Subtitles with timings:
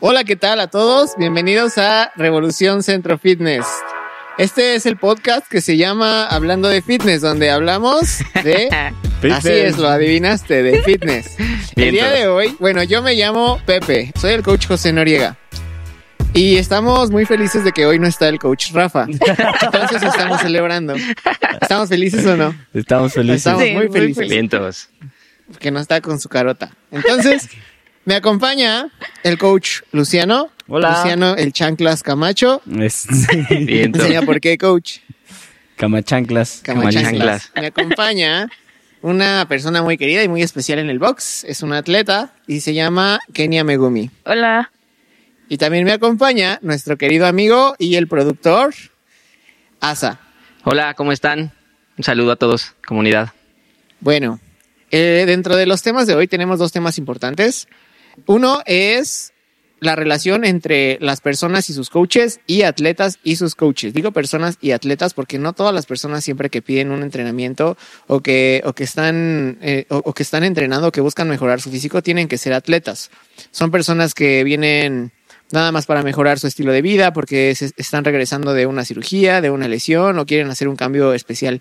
[0.00, 1.16] Hola, ¿qué tal a todos?
[1.16, 3.66] Bienvenidos a Revolución Centro Fitness.
[4.38, 8.68] Este es el podcast que se llama Hablando de Fitness, donde hablamos de...
[9.32, 11.36] Así es, lo adivinaste, de fitness.
[11.74, 15.38] El día de hoy, bueno, yo me llamo Pepe, soy el coach José Noriega.
[16.34, 19.06] Y estamos muy felices de que hoy no está el coach Rafa.
[19.08, 20.94] Entonces estamos celebrando.
[21.62, 22.54] ¿Estamos felices o no?
[22.74, 23.38] Estamos felices.
[23.38, 24.28] Estamos Sí, muy muy felices.
[24.28, 24.90] Vientos.
[25.58, 26.70] Que no está con su carota.
[26.90, 27.48] Entonces,
[28.06, 28.88] me acompaña
[29.24, 30.50] el coach Luciano.
[30.68, 30.96] Hola.
[30.96, 32.62] Luciano, el chanclas Camacho.
[32.80, 33.06] Es.
[33.50, 34.98] Enseña por qué, coach.
[35.76, 36.60] Camachanclas.
[36.62, 37.52] Camachanclas.
[37.54, 38.48] Me acompaña
[39.02, 41.44] una persona muy querida y muy especial en el box.
[41.44, 44.10] Es una atleta y se llama Kenia Megumi.
[44.24, 44.70] Hola.
[45.48, 48.72] Y también me acompaña nuestro querido amigo y el productor,
[49.80, 50.20] Asa.
[50.64, 51.52] Hola, ¿cómo están?
[51.98, 53.32] Un saludo a todos, comunidad.
[54.00, 54.40] Bueno,
[54.92, 57.68] eh, dentro de los temas de hoy tenemos dos temas importantes.
[58.24, 59.32] Uno es
[59.80, 63.92] la relación entre las personas y sus coaches y atletas y sus coaches.
[63.92, 67.76] Digo personas y atletas porque no todas las personas siempre que piden un entrenamiento
[68.06, 71.60] o que, o que están eh, o, o que están entrenando o que buscan mejorar
[71.60, 73.10] su físico tienen que ser atletas.
[73.50, 75.12] Son personas que vienen
[75.52, 79.40] nada más para mejorar su estilo de vida porque se están regresando de una cirugía,
[79.40, 81.60] de una lesión o quieren hacer un cambio especial.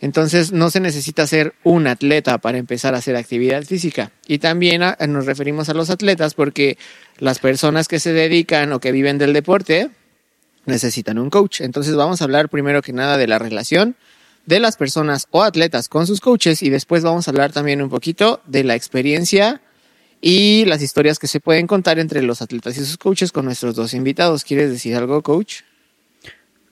[0.00, 4.12] Entonces no se necesita ser un atleta para empezar a hacer actividad física.
[4.26, 6.78] Y también a- nos referimos a los atletas porque
[7.18, 9.90] las personas que se dedican o que viven del deporte
[10.66, 11.60] necesitan un coach.
[11.60, 13.96] Entonces vamos a hablar primero que nada de la relación
[14.46, 17.90] de las personas o atletas con sus coaches y después vamos a hablar también un
[17.90, 19.60] poquito de la experiencia
[20.22, 23.74] y las historias que se pueden contar entre los atletas y sus coaches con nuestros
[23.74, 24.44] dos invitados.
[24.44, 25.60] ¿Quieres decir algo, coach?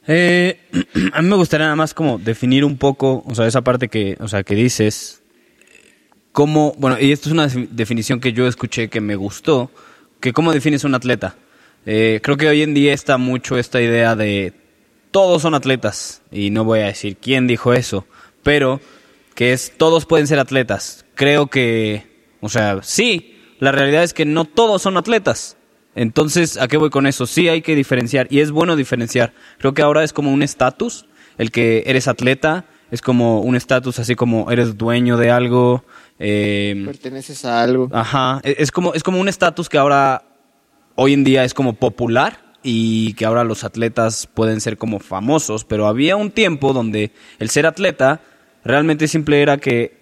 [0.09, 0.59] Eh,
[1.13, 4.17] a mí me gustaría nada más como definir un poco, o sea, esa parte que,
[4.21, 5.23] o sea, que dices,
[6.33, 9.71] cómo, bueno, y esto es una defi- definición que yo escuché que me gustó,
[10.21, 11.37] que cómo defines un atleta.
[11.87, 14.55] Eh, creo que hoy en día está mucho esta idea de
[15.11, 18.07] todos son atletas, y no voy a decir quién dijo eso,
[18.43, 18.81] pero
[19.35, 21.05] que es todos pueden ser atletas.
[21.15, 22.07] Creo que,
[22.41, 25.58] o sea, sí, la realidad es que no todos son atletas.
[25.99, 27.27] Entonces, ¿a qué voy con eso?
[27.27, 29.33] Sí hay que diferenciar y es bueno diferenciar.
[29.59, 31.07] Creo que ahora es como un estatus,
[31.39, 35.85] el que eres atleta, es como un estatus así como eres dueño de algo.
[36.21, 37.89] eh, ¿Perteneces a algo?
[37.93, 40.23] Ajá, e- es como, es como un estatus que ahora,
[40.95, 45.65] hoy en día es como popular y que ahora los atletas pueden ser como famosos,
[45.65, 47.11] pero había un tiempo donde
[47.41, 48.21] el ser atleta
[48.65, 49.98] realmente simple era que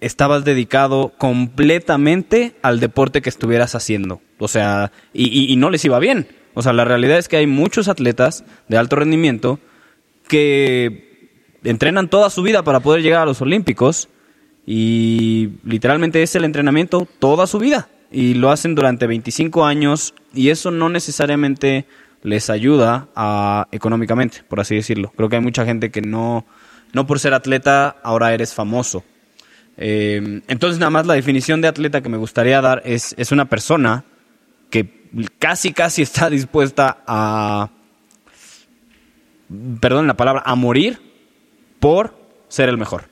[0.00, 4.20] estabas dedicado completamente al deporte que estuvieras haciendo.
[4.38, 6.26] O sea, y, y- no les iba bien.
[6.54, 9.60] O sea, la realidad es que hay muchos atletas de alto rendimiento
[10.26, 14.08] que entrenan toda su vida para poder llegar a los Olímpicos
[14.66, 20.50] y literalmente es el entrenamiento toda su vida y lo hacen durante 25 años y
[20.50, 21.86] eso no necesariamente
[22.22, 25.12] les ayuda a, económicamente, por así decirlo.
[25.16, 26.46] Creo que hay mucha gente que no,
[26.92, 29.04] no por ser atleta ahora eres famoso.
[29.82, 33.46] Eh, entonces nada más la definición de atleta que me gustaría dar es, es una
[33.46, 34.04] persona
[34.68, 35.08] que
[35.38, 37.70] casi casi está dispuesta a,
[39.80, 41.00] perdón la palabra, a morir
[41.80, 42.14] por
[42.48, 43.04] ser el mejor.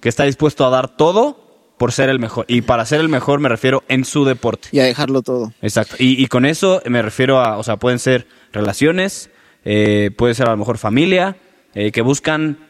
[0.00, 2.44] Que está dispuesto a dar todo por ser el mejor.
[2.48, 4.68] Y para ser el mejor me refiero en su deporte.
[4.70, 5.52] Y a dejarlo todo.
[5.60, 5.96] Exacto.
[5.98, 9.28] Y, y con eso me refiero a, o sea, pueden ser relaciones,
[9.64, 11.36] eh, puede ser a lo mejor familia,
[11.74, 12.69] eh, que buscan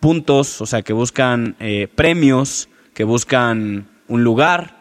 [0.00, 4.78] puntos, o sea, que buscan eh, premios, que buscan un lugar,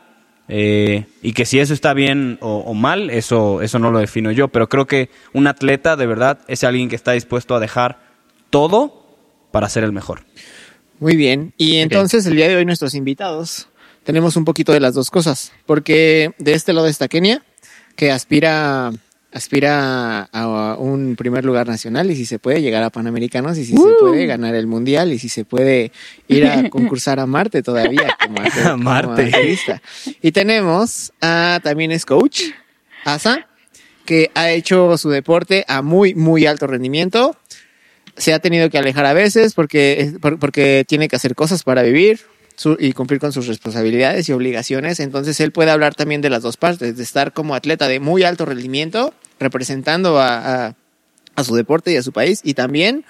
[0.49, 4.31] eh, y que si eso está bien o, o mal, eso, eso no lo defino
[4.31, 4.47] yo.
[4.47, 7.99] Pero creo que un atleta de verdad es alguien que está dispuesto a dejar
[8.49, 9.05] todo
[9.51, 10.21] para ser el mejor.
[10.99, 11.53] Muy bien.
[11.57, 13.67] Y entonces el día de hoy nuestros invitados
[14.03, 17.43] tenemos un poquito de las dos cosas, porque de este lado está Kenia,
[17.95, 18.93] que aspira
[19.31, 23.73] aspira a un primer lugar nacional y si se puede llegar a Panamericanos y si
[23.73, 25.91] se puede ganar el mundial y si se puede
[26.27, 29.23] ir a concursar a Marte todavía como, A como Marte.
[29.33, 29.81] atleta.
[30.21, 32.41] Y tenemos a también es coach,
[33.05, 33.47] Asa,
[34.05, 37.35] que ha hecho su deporte a muy muy alto rendimiento
[38.15, 41.83] se ha tenido que alejar a veces porque, por- porque tiene que hacer cosas para
[41.83, 42.21] vivir
[42.57, 44.99] su- y cumplir con sus responsabilidades y obligaciones.
[44.99, 48.23] Entonces él puede hablar también de las dos partes, de estar como atleta de muy
[48.23, 50.75] alto rendimiento, representando a, a-
[51.35, 53.05] a su deporte y a su país, y también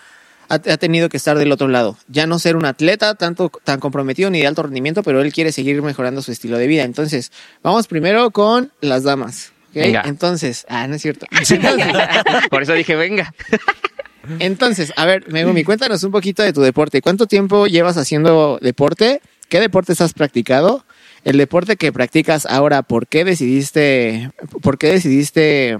[0.49, 1.97] ha, ha tenido que estar del otro lado.
[2.09, 5.51] Ya no ser un atleta tanto, tan comprometido ni de alto rendimiento, pero él quiere
[5.53, 6.83] seguir mejorando su estilo de vida.
[6.83, 7.31] Entonces,
[7.63, 9.53] vamos primero con las damas.
[10.05, 11.25] Entonces, ah, no es cierto.
[12.49, 13.33] Por eso dije, venga.
[14.39, 17.01] Entonces, a ver, Megumi, cuéntanos un poquito de tu deporte.
[17.01, 19.21] ¿Cuánto tiempo llevas haciendo deporte?
[19.49, 20.83] ¿Qué deportes has practicado?
[21.23, 25.77] el deporte que practicas ahora, ¿por qué decidiste, por qué decidiste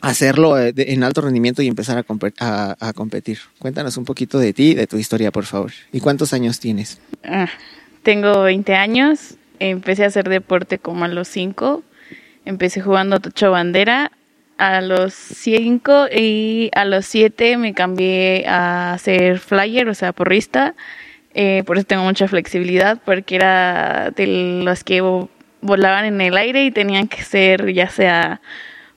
[0.00, 3.38] hacerlo eh, en alto rendimiento y empezar a, compe- a- a competir?
[3.58, 5.70] Cuéntanos un poquito de ti, de tu historia, por favor.
[5.92, 7.00] ¿Y cuántos años tienes?
[7.24, 7.48] Ah,
[8.02, 11.84] tengo 20 años, empecé a hacer deporte como a los 5,
[12.44, 14.10] empecé jugando tocho bandera
[14.58, 20.74] a los 5 y a los 7 me cambié a ser flyer, o sea, porrista,
[21.38, 24.26] Eh, por eso tengo mucha flexibilidad porque era de
[24.64, 25.28] los que vo-
[25.60, 28.40] volaban en el aire y tenían que ser ya sea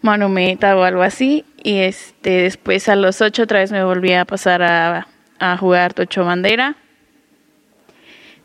[0.01, 4.24] manumeta o algo así y este después a los 8 otra vez me volví a
[4.24, 5.07] pasar a,
[5.39, 6.77] a jugar tocho bandera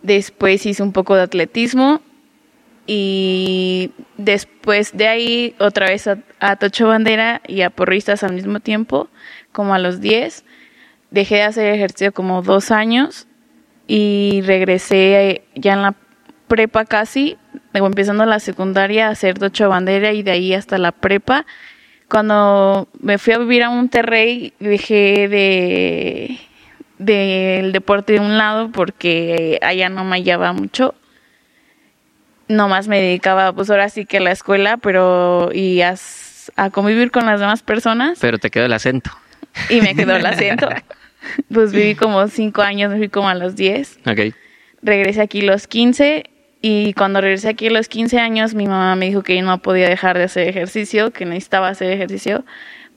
[0.03, 2.03] Después hice un poco de atletismo
[2.87, 8.61] y después de ahí otra vez a, a Tocho Bandera y a porristas al mismo
[8.61, 9.09] tiempo,
[9.53, 10.45] como a los 10.
[11.11, 13.27] Dejé de hacer ejercicio como dos años
[13.87, 15.95] y regresé ya en la
[16.49, 17.37] prepa casi,
[17.73, 21.47] empezando la secundaria a hacer Tocho Bandera y de ahí hasta la prepa.
[22.09, 26.39] Cuando me fui a vivir a Monterrey, dejé de
[26.99, 30.95] del deporte de un lado porque allá no me hallaba mucho.
[32.47, 35.95] Nomás me dedicaba, pues ahora sí que a la escuela, pero y a,
[36.57, 39.11] a convivir con las demás personas Pero te quedó el acento.
[39.71, 40.69] y me quedó el acento.
[41.53, 44.35] Pues viví como cinco años, me fui como a los 10 Ok.
[44.83, 46.25] regresé aquí los 15
[46.61, 49.89] y cuando regresé aquí a los 15 años mi mamá me dijo que no podía
[49.89, 52.45] dejar de hacer ejercicio, que necesitaba hacer ejercicio,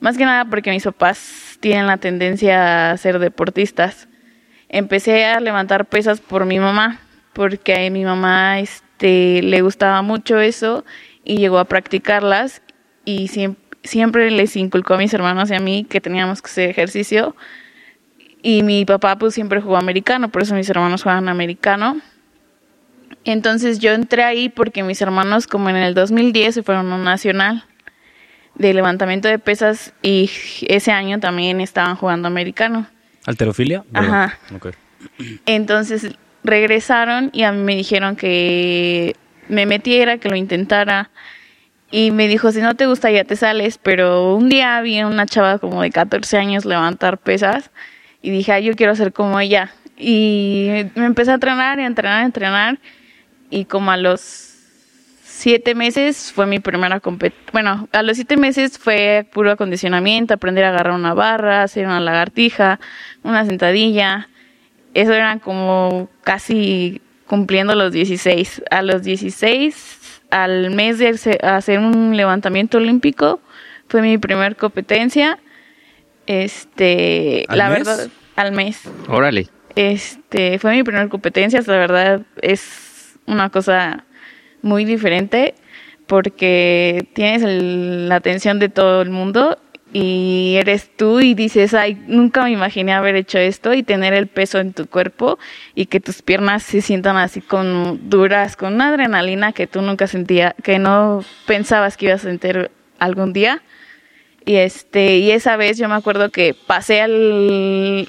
[0.00, 4.08] más que nada porque mis papás tienen la tendencia a ser deportistas.
[4.68, 7.00] Empecé a levantar pesas por mi mamá,
[7.32, 10.84] porque a mi mamá este, le gustaba mucho eso
[11.24, 12.62] y llegó a practicarlas
[13.04, 16.70] y siem- siempre les inculcó a mis hermanos y a mí que teníamos que hacer
[16.70, 17.34] ejercicio.
[18.42, 22.00] Y mi papá pues siempre jugó americano, por eso mis hermanos juegan americano.
[23.24, 27.04] Entonces yo entré ahí porque mis hermanos como en el 2010 se fueron a un
[27.04, 27.64] nacional
[28.54, 30.30] de levantamiento de pesas y
[30.62, 32.86] ese año también estaban jugando americano.
[33.26, 33.84] ¿Alterofilia?
[33.92, 34.38] Ajá.
[35.46, 36.12] Entonces
[36.44, 39.16] regresaron y a mí me dijeron que
[39.48, 41.10] me metiera, que lo intentara.
[41.90, 43.78] Y me dijo, si no te gusta ya te sales.
[43.78, 47.70] Pero un día vi a una chava como de 14 años levantar pesas
[48.22, 49.70] y dije, "Ay, yo quiero ser como ella.
[49.96, 52.78] Y me empecé a entrenar y a entrenar, a entrenar.
[53.50, 54.54] Y como a los
[55.22, 57.50] siete meses fue mi primera competencia.
[57.52, 62.00] Bueno, a los siete meses fue puro acondicionamiento, aprender a agarrar una barra, hacer una
[62.00, 62.80] lagartija,
[63.22, 64.28] una sentadilla.
[64.94, 68.62] Eso eran como casi cumpliendo los 16.
[68.70, 73.40] A los 16, al mes de hace- hacer un levantamiento olímpico,
[73.88, 75.38] fue mi primer competencia.
[76.28, 77.78] Este, ¿Al la mes?
[77.78, 78.82] verdad, al mes.
[79.08, 79.48] Órale.
[79.76, 84.04] Este, fue mi primera competencia, la verdad es una cosa
[84.62, 85.54] muy diferente
[86.06, 89.58] porque tienes el- la atención de todo el mundo
[89.92, 94.26] y eres tú y dices, ay, nunca me imaginé haber hecho esto y tener el
[94.26, 95.38] peso en tu cuerpo
[95.74, 100.06] y que tus piernas se sientan así con duras, con una adrenalina que tú nunca
[100.06, 103.62] sentía, que no pensabas que ibas a sentir algún día.
[104.48, 108.08] Y este, y esa vez yo me acuerdo que pasé al,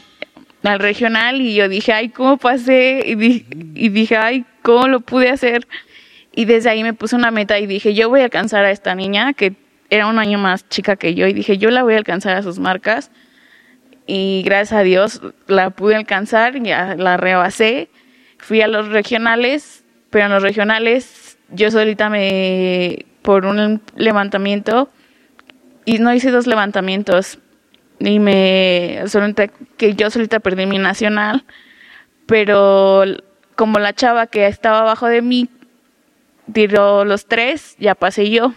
[0.64, 3.04] al regional y yo dije, ay, ¿cómo pasé?
[3.06, 3.46] Y, di-
[3.76, 5.68] y dije, ay, ¿cómo lo pude hacer?
[6.34, 8.96] Y desde ahí me puse una meta y dije, yo voy a alcanzar a esta
[8.96, 9.56] niña que
[9.90, 12.42] era un año más chica que yo y dije, yo la voy a alcanzar a
[12.42, 13.12] sus marcas.
[14.08, 17.90] Y gracias a Dios la pude alcanzar, ya la rebasé.
[18.38, 24.90] Fui a los regionales, pero en los regionales yo solita me, por un levantamiento,
[25.90, 27.40] y no hice dos levantamientos,
[28.00, 31.44] y me, solita, que yo solita perdí mi nacional,
[32.28, 33.04] pero
[33.56, 35.50] como la chava que estaba abajo de mí
[36.54, 38.54] tiró los tres, ya pasé yo.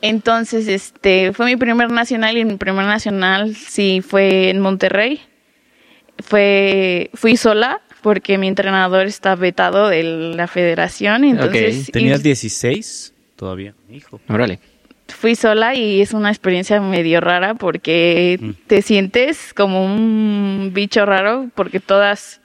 [0.00, 5.20] Entonces, este, fue mi primer nacional y mi primer nacional sí fue en Monterrey.
[6.20, 13.12] Fue, fui sola porque mi entrenador está vetado de la federación, entonces ¿Tenías y 16
[13.36, 13.74] todavía?
[13.90, 14.22] Hijo.
[14.26, 14.58] Órale.
[15.14, 18.50] Fui sola y es una experiencia medio rara porque Mm.
[18.66, 22.40] te sientes como un bicho raro porque todas,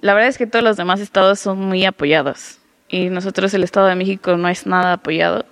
[0.00, 3.86] la verdad es que todos los demás estados son muy apoyados y nosotros el Estado
[3.86, 5.44] de México no es nada apoyado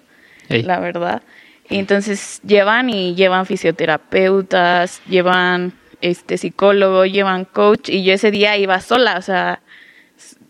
[0.62, 1.23] la verdad.
[1.69, 8.57] Y entonces llevan y llevan fisioterapeutas, llevan este psicólogo, llevan coach y yo ese día
[8.57, 9.61] iba sola, o sea,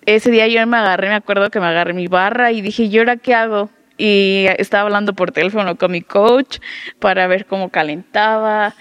[0.07, 2.99] ese día yo me agarré, me acuerdo que me agarré mi barra y dije, ¿y
[2.99, 3.69] ahora qué hago?
[4.03, 6.59] Y estaba hablando por teléfono con mi coach
[6.99, 8.75] para ver cómo calentaba.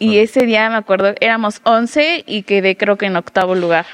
[0.00, 3.86] Y ese día me acuerdo, éramos 11 y quedé creo que en octavo lugar.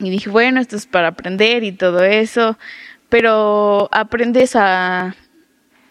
[0.00, 2.58] Y dije, bueno, esto es para aprender y todo eso,
[3.08, 5.14] pero aprendes a,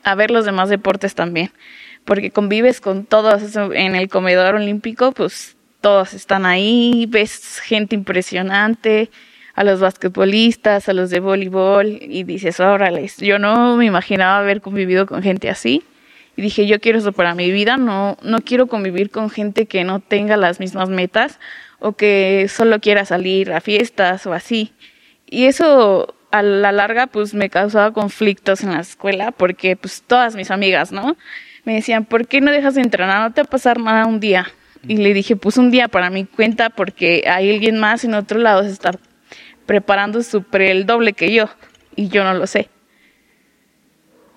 [0.03, 1.51] a ver los demás deportes también,
[2.03, 9.09] porque convives con todos en el comedor olímpico, pues todos están ahí, ves gente impresionante,
[9.55, 14.62] a los basquetbolistas, a los de voleibol, y dices, órale, yo no me imaginaba haber
[14.62, 15.83] convivido con gente así.
[16.35, 19.85] Y dije, yo quiero eso para mi vida, no, no quiero convivir con gente que
[19.85, 21.39] no tenga las mismas metas
[21.79, 24.74] o que solo quiera salir a fiestas o así.
[25.27, 30.35] Y eso a la larga pues me causaba conflictos en la escuela porque pues todas
[30.35, 31.15] mis amigas, ¿no?
[31.63, 33.21] Me decían, ¿por qué no dejas de entrenar?
[33.21, 34.47] No te va a pasar nada un día.
[34.88, 38.39] Y le dije, pues un día para mi cuenta porque hay alguien más en otro
[38.39, 38.91] lado se está
[39.65, 41.50] preparando super el doble que yo
[41.95, 42.69] y yo no lo sé.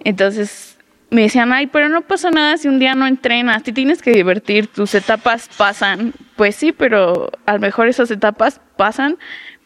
[0.05, 0.79] Entonces
[1.11, 4.11] me decían, ay, pero no pasa nada si un día no entrenas, te tienes que
[4.11, 6.13] divertir, tus etapas pasan.
[6.37, 9.17] Pues sí, pero a lo mejor esas etapas pasan,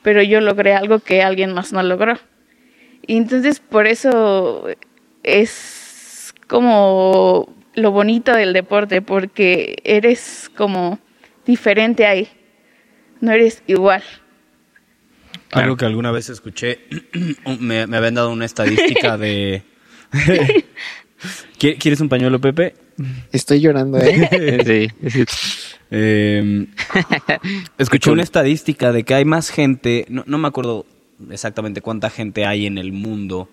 [0.03, 2.19] pero yo logré algo que alguien más no logró.
[3.07, 4.69] Y entonces por eso
[5.23, 10.99] es como lo bonito del deporte, porque eres como
[11.45, 12.29] diferente ahí,
[13.21, 14.03] no eres igual.
[15.53, 16.81] Algo que alguna vez escuché,
[17.61, 19.63] me, me habían dado una estadística de...
[21.59, 22.75] ¿Quieres un pañuelo, Pepe?
[23.31, 24.91] Estoy llorando, ¿eh?
[25.09, 25.25] Sí.
[25.91, 26.67] Eh,
[27.79, 30.87] escuché una estadística de que hay más gente, no, no me acuerdo
[31.31, 33.49] exactamente cuánta gente hay en el mundo.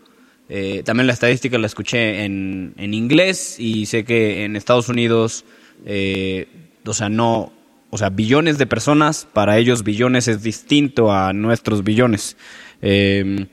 [0.47, 5.45] Eh, también la estadística la escuché en, en, inglés y sé que en Estados Unidos,
[5.85, 6.47] eh,
[6.85, 7.53] o sea, no,
[7.89, 12.37] o sea, billones de personas, para ellos billones es distinto a nuestros billones.
[12.81, 13.47] Eh,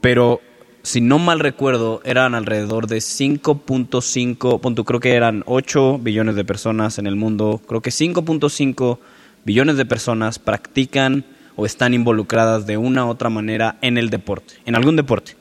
[0.00, 0.40] pero
[0.82, 6.98] si no mal recuerdo, eran alrededor de 5.5, creo que eran 8 billones de personas
[6.98, 8.98] en el mundo, creo que 5.5
[9.44, 11.24] billones de personas practican
[11.56, 15.36] o están involucradas de una u otra manera en el deporte, en algún deporte.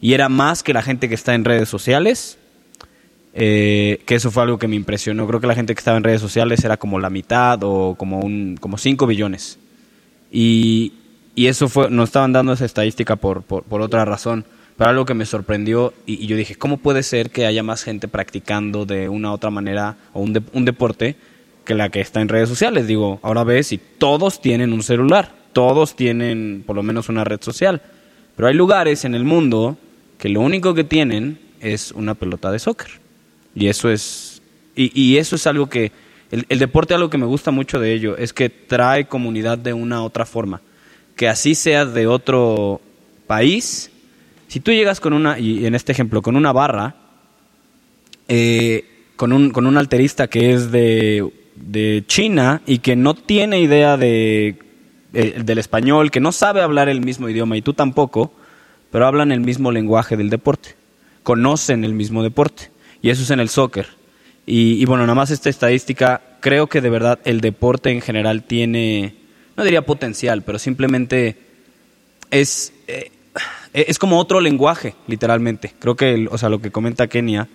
[0.00, 2.38] Y era más que la gente que está en redes sociales,
[3.34, 5.26] eh, que eso fue algo que me impresionó.
[5.26, 8.20] Creo que la gente que estaba en redes sociales era como la mitad o como,
[8.20, 9.58] un, como 5 billones.
[10.30, 10.92] Y,
[11.34, 14.44] y eso fue, nos estaban dando esa estadística por, por, otra razón.
[14.76, 17.82] Pero algo que me sorprendió y, y, yo dije, ¿cómo puede ser que haya más
[17.82, 21.16] gente practicando de una u otra manera o un, de, un deporte
[21.64, 22.86] que la que está en redes sociales?
[22.86, 27.40] Digo, ahora ves y todos tienen un celular, todos tienen por lo menos una red
[27.42, 27.82] social.
[28.34, 29.76] Pero hay lugares en el mundo
[30.18, 33.01] que lo único que tienen es una pelota de soccer.
[33.54, 34.42] Y eso es,
[34.74, 35.92] y, y eso es algo que,
[36.30, 39.72] el, el deporte algo que me gusta mucho de ello, es que trae comunidad de
[39.72, 40.60] una otra forma.
[41.16, 42.80] Que así sea de otro
[43.26, 43.90] país,
[44.52, 46.94] si tú llegas con una, y en este ejemplo, con una barra,
[48.28, 48.84] eh,
[49.16, 53.96] con, un, con un alterista que es de, de China y que no tiene idea
[53.96, 54.58] de,
[55.14, 58.32] eh, del español, que no sabe hablar el mismo idioma y tú tampoco,
[58.90, 60.76] pero hablan el mismo lenguaje del deporte,
[61.22, 62.70] conocen el mismo deporte,
[63.02, 63.86] y eso es en el soccer.
[64.46, 68.44] Y, y bueno, nada más esta estadística, creo que de verdad el deporte en general
[68.44, 69.22] tiene
[69.56, 71.36] no diría potencial, pero simplemente
[72.30, 73.10] es, eh,
[73.72, 75.72] es como otro lenguaje, literalmente.
[75.78, 77.48] Creo que, o sea, lo que comenta Kenia,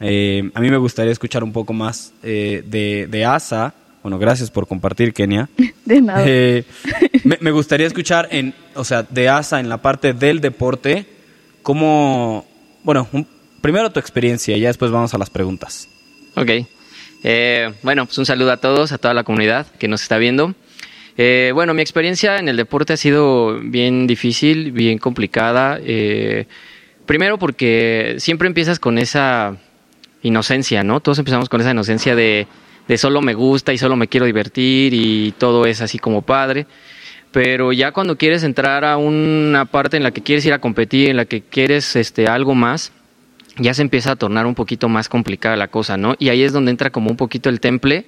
[0.00, 3.74] eh, a mí me gustaría escuchar un poco más eh, de, de, ASA.
[4.02, 5.48] Bueno, gracias por compartir, Kenia.
[5.84, 6.24] De nada.
[7.24, 11.06] Me, me, gustaría escuchar, en, o sea, de ASA en la parte del deporte,
[11.62, 12.46] cómo,
[12.84, 13.26] bueno, un,
[13.60, 15.88] primero tu experiencia y ya después vamos a las preguntas.
[16.34, 16.50] Ok.
[17.82, 20.54] bueno, pues un saludo a todos, a toda la comunidad que nos está viendo.
[21.20, 25.80] Eh, bueno, mi experiencia en el deporte ha sido bien difícil, bien complicada.
[25.82, 26.46] Eh,
[27.06, 29.56] primero porque siempre empiezas con esa
[30.22, 31.00] inocencia, ¿no?
[31.00, 32.46] Todos empezamos con esa inocencia de,
[32.86, 36.66] de solo me gusta y solo me quiero divertir y todo es así como padre.
[37.32, 41.10] Pero ya cuando quieres entrar a una parte en la que quieres ir a competir,
[41.10, 42.92] en la que quieres este, algo más,
[43.58, 46.14] ya se empieza a tornar un poquito más complicada la cosa, ¿no?
[46.18, 48.06] Y ahí es donde entra como un poquito el temple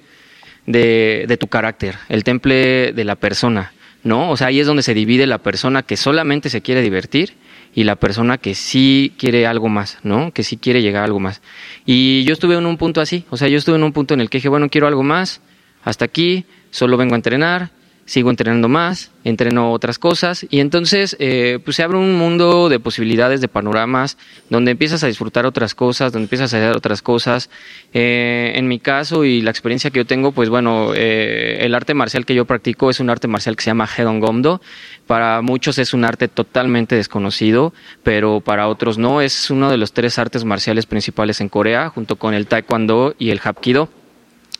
[0.65, 4.29] de, de tu carácter, el temple de la persona, ¿no?
[4.29, 7.35] O sea, ahí es donde se divide la persona que solamente se quiere divertir
[7.73, 10.31] y la persona que sí quiere algo más, ¿no?
[10.31, 11.41] Que sí quiere llegar a algo más.
[11.85, 14.21] Y yo estuve en un punto así, o sea, yo estuve en un punto en
[14.21, 15.41] el que dije, bueno, quiero algo más,
[15.83, 17.71] hasta aquí, solo vengo a entrenar,
[18.05, 22.79] sigo entrenando más, entreno otras cosas y entonces eh, pues se abre un mundo de
[22.79, 24.17] posibilidades, de panoramas,
[24.49, 27.49] donde empiezas a disfrutar otras cosas, donde empiezas a hacer otras cosas.
[27.93, 31.93] Eh, en mi caso y la experiencia que yo tengo, pues bueno, eh, el arte
[31.93, 34.61] marcial que yo practico es un arte marcial que se llama Hedon Gomdo.
[35.07, 39.21] Para muchos es un arte totalmente desconocido, pero para otros no.
[39.21, 43.29] Es uno de los tres artes marciales principales en Corea, junto con el Taekwondo y
[43.29, 43.89] el Hapkido.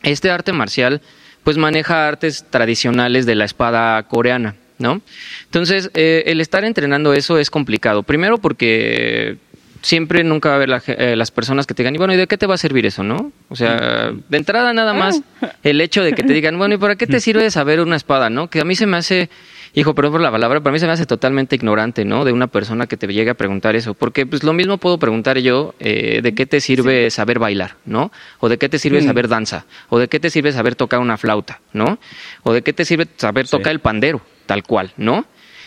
[0.02, 1.00] Este arte marcial
[1.44, 5.00] pues maneja artes tradicionales de la espada coreana, ¿no?
[5.44, 8.02] Entonces, eh, el estar entrenando eso es complicado.
[8.02, 9.36] Primero porque
[9.82, 12.16] siempre nunca va a haber la eh, las personas que te digan, y bueno, ¿y
[12.16, 13.32] de qué te va a servir eso, no?
[13.48, 15.20] O sea, de entrada nada más
[15.62, 18.30] el hecho de que te digan, bueno, ¿y para qué te sirve saber una espada,
[18.30, 18.48] no?
[18.48, 19.28] Que a mí se me hace,
[19.74, 22.24] hijo, perdón por la palabra, para mí se me hace totalmente ignorante, ¿no?
[22.24, 23.94] De una persona que te llegue a preguntar eso.
[23.94, 28.12] Porque pues lo mismo puedo preguntar yo, eh, ¿de qué te sirve saber bailar, no?
[28.40, 29.64] O ¿de qué te sirve saber danza?
[29.88, 31.98] O ¿de qué te sirve saber tocar una flauta, no?
[32.42, 33.52] O ¿de qué te sirve saber Sí.
[33.52, 35.24] tocar el pandero, tal cual, ¿no?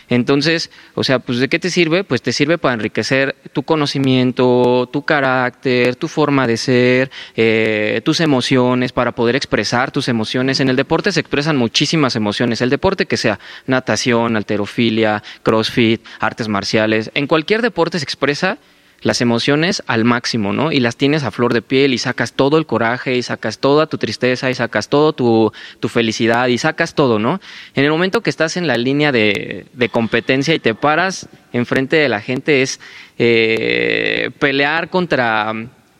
[0.08, 2.04] Entonces, o sea, pues ¿de qué te sirve?
[2.04, 8.20] Pues te sirve para enriquecer tu conocimiento, tu carácter, tu forma de ser, eh, tus
[8.20, 10.60] emociones, para poder expresar tus emociones.
[10.60, 12.60] En el deporte se expresan muchísimas emociones.
[12.60, 18.58] El deporte que sea natación, alterofilia, crossfit, artes marciales, en cualquier deporte se expresa
[19.02, 20.72] las emociones al máximo, ¿no?
[20.72, 23.86] Y las tienes a flor de piel y sacas todo el coraje y sacas toda
[23.86, 27.40] tu tristeza y sacas todo tu, tu felicidad y sacas todo, ¿no?
[27.74, 31.96] En el momento que estás en la línea de, de competencia y te paras enfrente
[31.96, 32.80] de la gente es
[33.18, 35.52] eh, pelear contra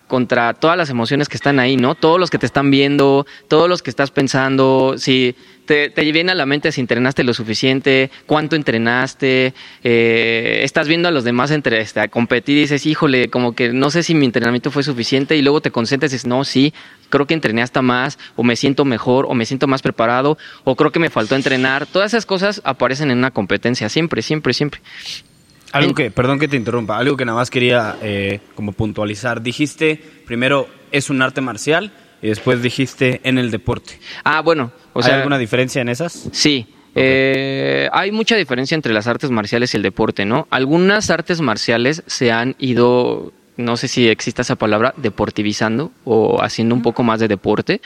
[0.07, 1.95] contra todas las emociones que están ahí, ¿no?
[1.95, 5.35] Todos los que te están viendo, todos los que estás pensando, si
[5.67, 9.53] te, te viene a la mente si entrenaste lo suficiente, cuánto entrenaste,
[9.85, 13.73] eh, estás viendo a los demás entre, este, a competir y dices, híjole, como que
[13.73, 16.73] no sé si mi entrenamiento fue suficiente y luego te concentras y dices, no, sí,
[17.11, 20.77] creo que entrené hasta más, o me siento mejor, o me siento más preparado, o
[20.77, 21.87] creo que me faltó entrenar.
[21.87, 24.81] Todas esas cosas aparecen en una competencia, siempre, siempre, siempre.
[25.77, 29.43] Algo que, perdón que te interrumpa, algo que nada más quería eh, como puntualizar.
[29.43, 31.93] Dijiste, primero, es un arte marcial
[32.23, 33.99] y después dijiste en el deporte.
[34.25, 35.17] Ah, bueno, o ¿Hay sea...
[35.17, 36.29] alguna diferencia en esas?
[36.33, 36.67] Sí.
[36.95, 40.49] eh, hay mucha diferencia entre las artes marciales y el deporte, ¿no?
[40.51, 46.75] Algunas artes marciales se han ido, no sé si exista esa palabra, deportivizando o haciendo
[46.75, 47.83] un poco más de deporte,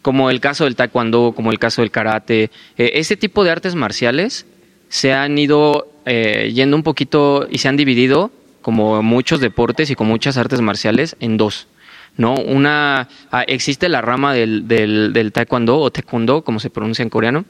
[0.00, 2.50] como el caso del taekwondo, como el caso del karate.
[2.78, 4.46] Eh, ese tipo de artes marciales
[4.88, 8.30] se han ido eh, yendo un poquito y se han dividido,
[8.62, 11.68] como muchos deportes y como muchas artes marciales, en dos.
[12.16, 12.34] ¿no?
[12.34, 17.10] Una, ah, existe la rama del, del, del taekwondo o taekwondo, como se pronuncia en
[17.10, 17.44] coreano,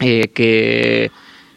[0.00, 1.10] eh, que,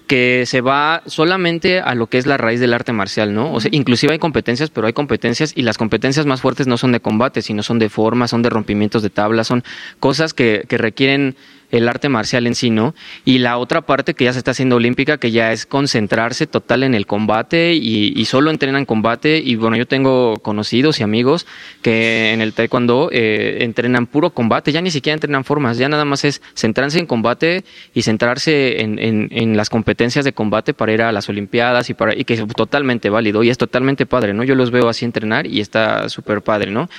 [0.07, 3.51] que se va solamente a lo que es la raíz del arte marcial, ¿no?
[3.51, 6.91] O sea, inclusive hay competencias, pero hay competencias y las competencias más fuertes no son
[6.91, 9.63] de combate, sino son de forma, son de rompimientos de tablas, son
[9.99, 11.35] cosas que, que requieren
[11.77, 12.95] el arte marcial en sí, ¿no?
[13.23, 16.83] Y la otra parte que ya se está haciendo olímpica, que ya es concentrarse total
[16.83, 19.41] en el combate y, y solo entrenan combate.
[19.43, 21.45] Y bueno, yo tengo conocidos y amigos
[21.81, 26.05] que en el taekwondo eh, entrenan puro combate, ya ni siquiera entrenan formas, ya nada
[26.05, 30.93] más es centrarse en combate y centrarse en, en, en las competencias de combate para
[30.93, 34.33] ir a las olimpiadas y para y que es totalmente válido y es totalmente padre,
[34.33, 34.43] ¿no?
[34.43, 36.89] Yo los veo así entrenar y está súper padre, ¿no?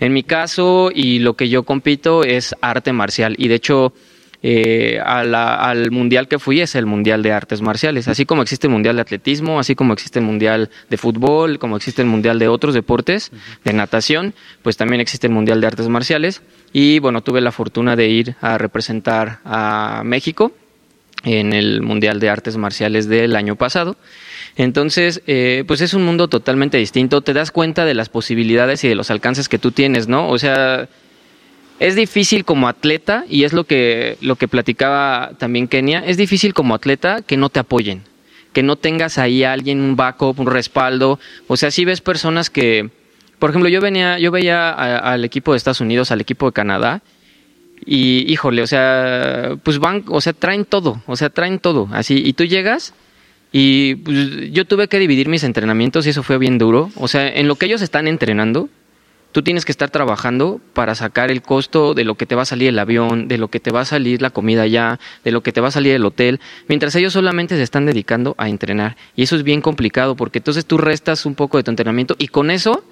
[0.00, 3.92] En mi caso y lo que yo compito es arte marcial y de hecho
[4.46, 8.74] eh, al mundial que fui es el mundial de artes marciales, así como existe el
[8.74, 12.48] mundial de atletismo, así como existe el mundial de fútbol, como existe el mundial de
[12.48, 13.32] otros deportes,
[13.64, 16.42] de natación, pues también existe el mundial de artes marciales
[16.74, 20.52] y bueno, tuve la fortuna de ir a representar a México
[21.22, 23.96] en el mundial de artes marciales del año pasado.
[24.56, 28.88] Entonces, eh, pues es un mundo totalmente distinto, te das cuenta de las posibilidades y
[28.88, 30.28] de los alcances que tú tienes, ¿no?
[30.28, 30.86] O sea,
[31.80, 36.54] es difícil como atleta, y es lo que, lo que platicaba también Kenia, es difícil
[36.54, 38.02] como atleta que no te apoyen,
[38.52, 41.18] que no tengas ahí a alguien, un backup, un respaldo.
[41.48, 42.90] O sea, si ves personas que,
[43.38, 47.02] por ejemplo, yo venía, yo veía al equipo de Estados Unidos, al equipo de Canadá,
[47.84, 52.22] y híjole, o sea, pues van, o sea, traen todo, o sea, traen todo, así,
[52.24, 52.94] y tú llegas
[53.56, 56.90] y pues, yo tuve que dividir mis entrenamientos y eso fue bien duro.
[56.96, 58.68] O sea, en lo que ellos están entrenando,
[59.34, 62.44] tú tienes que estar trabajando para sacar el costo de lo que te va a
[62.44, 65.42] salir el avión, de lo que te va a salir la comida allá, de lo
[65.42, 68.96] que te va a salir el hotel, mientras ellos solamente se están dedicando a entrenar.
[69.16, 72.28] Y eso es bien complicado porque entonces tú restas un poco de tu entrenamiento y
[72.28, 72.84] con eso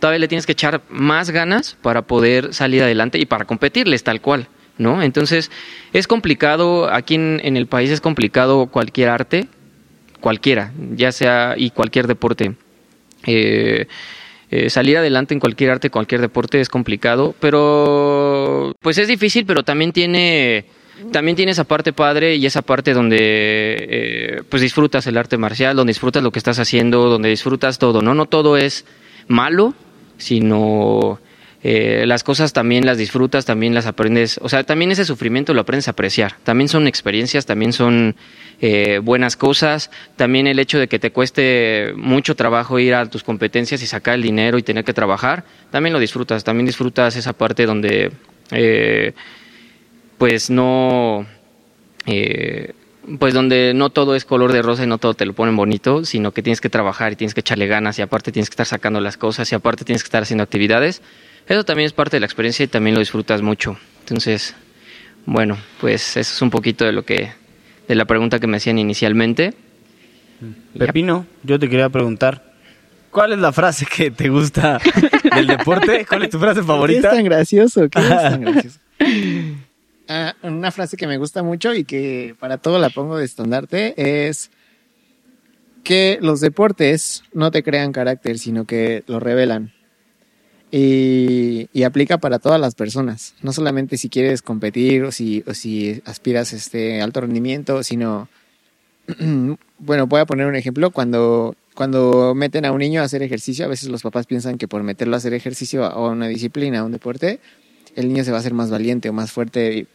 [0.00, 4.20] todavía le tienes que echar más ganas para poder salir adelante y para competirles tal
[4.20, 5.00] cual, ¿no?
[5.00, 5.48] Entonces
[5.92, 9.46] es complicado, aquí en, en el país es complicado cualquier arte,
[10.20, 12.56] cualquiera, ya sea y cualquier deporte.
[13.26, 13.86] Eh,
[14.50, 19.62] eh, salir adelante en cualquier arte, cualquier deporte es complicado, pero pues es difícil, pero
[19.62, 20.64] también tiene
[21.12, 25.76] también tiene esa parte padre y esa parte donde eh, pues disfrutas el arte marcial,
[25.76, 28.14] donde disfrutas lo que estás haciendo, donde disfrutas todo, ¿no?
[28.14, 28.84] No todo es
[29.28, 29.74] malo,
[30.16, 31.20] sino
[31.62, 35.62] eh, las cosas también las disfrutas, también las aprendes, o sea, también ese sufrimiento lo
[35.62, 38.14] aprendes a apreciar, también son experiencias, también son
[38.60, 43.24] eh, buenas cosas, también el hecho de que te cueste mucho trabajo ir a tus
[43.24, 47.32] competencias y sacar el dinero y tener que trabajar, también lo disfrutas, también disfrutas esa
[47.32, 48.12] parte donde
[48.52, 49.12] eh,
[50.16, 51.26] pues no...
[52.06, 52.72] eh,
[53.18, 56.04] pues donde no todo es color de rosa y no todo te lo ponen bonito,
[56.04, 58.66] sino que tienes que trabajar y tienes que echarle ganas y aparte tienes que estar
[58.66, 61.00] sacando las cosas y aparte tienes que estar haciendo actividades.
[61.48, 63.78] Eso también es parte de la experiencia y también lo disfrutas mucho.
[64.00, 64.54] Entonces,
[65.24, 67.32] bueno, pues eso es un poquito de lo que
[67.88, 69.54] de la pregunta que me hacían inicialmente.
[70.78, 72.52] Pepino, yo te quería preguntar,
[73.10, 74.78] ¿cuál es la frase que te gusta
[75.34, 76.06] del deporte?
[76.06, 77.10] ¿Cuál es tu frase ¿Qué es favorita?
[77.10, 77.88] tan gracioso?
[77.88, 78.78] ¿Qué es tan gracioso?
[80.06, 83.94] Ah, una frase que me gusta mucho y que para todo la pongo de estandarte
[84.28, 84.50] es
[85.82, 89.72] que los deportes no te crean carácter, sino que lo revelan.
[90.70, 95.54] Y, y aplica para todas las personas, no solamente si quieres competir o si, o
[95.54, 98.28] si aspiras este alto rendimiento, sino,
[99.78, 103.64] bueno, voy a poner un ejemplo, cuando, cuando meten a un niño a hacer ejercicio,
[103.64, 106.80] a veces los papás piensan que por meterlo a hacer ejercicio o a una disciplina,
[106.80, 107.40] a un deporte,
[107.96, 109.86] el niño se va a hacer más valiente o más fuerte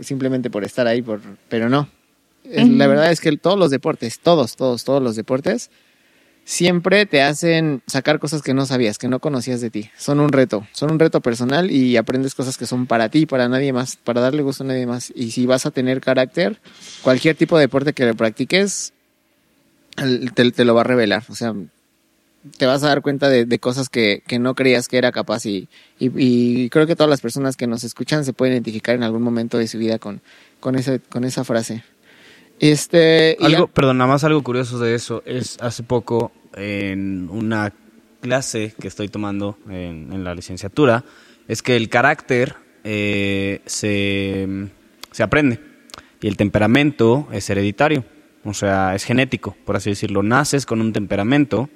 [0.00, 1.88] simplemente por estar ahí, por, pero no.
[2.44, 5.70] La verdad es que todos los deportes, todos, todos, todos los deportes,
[6.46, 9.90] siempre te hacen sacar cosas que no sabías, que no conocías de ti.
[9.98, 13.48] Son un reto, son un reto personal y aprendes cosas que son para ti, para
[13.48, 15.12] nadie más, para darle gusto a nadie más.
[15.14, 16.60] Y si vas a tener carácter,
[17.02, 18.92] cualquier tipo de deporte que lo practiques,
[20.34, 21.24] te, lo va a revelar.
[21.28, 21.52] O sea,
[22.56, 25.46] te vas a dar cuenta de, de cosas que, que no creías que era capaz
[25.46, 29.02] y, y, y creo que todas las personas que nos escuchan se pueden identificar en
[29.02, 30.20] algún momento de su vida con,
[30.60, 31.82] con, ese, con esa frase.
[32.58, 37.72] Este, Algo, ya- perdón, nada más algo curioso de eso es hace poco en una
[38.20, 41.04] clase que estoy tomando en, en la licenciatura,
[41.48, 44.48] es que el carácter eh, se,
[45.12, 45.60] se aprende
[46.20, 48.04] y el temperamento es hereditario,
[48.44, 50.22] o sea, es genético, por así decirlo.
[50.22, 51.68] Naces con un temperamento,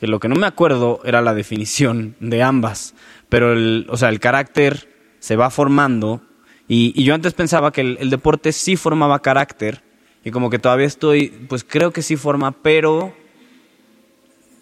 [0.00, 2.94] que lo que no me acuerdo era la definición de ambas,
[3.28, 6.22] pero el, o sea, el carácter se va formando
[6.68, 9.82] y, y yo antes pensaba que el, el deporte sí formaba carácter
[10.24, 13.14] y como que todavía estoy, pues creo que sí forma, pero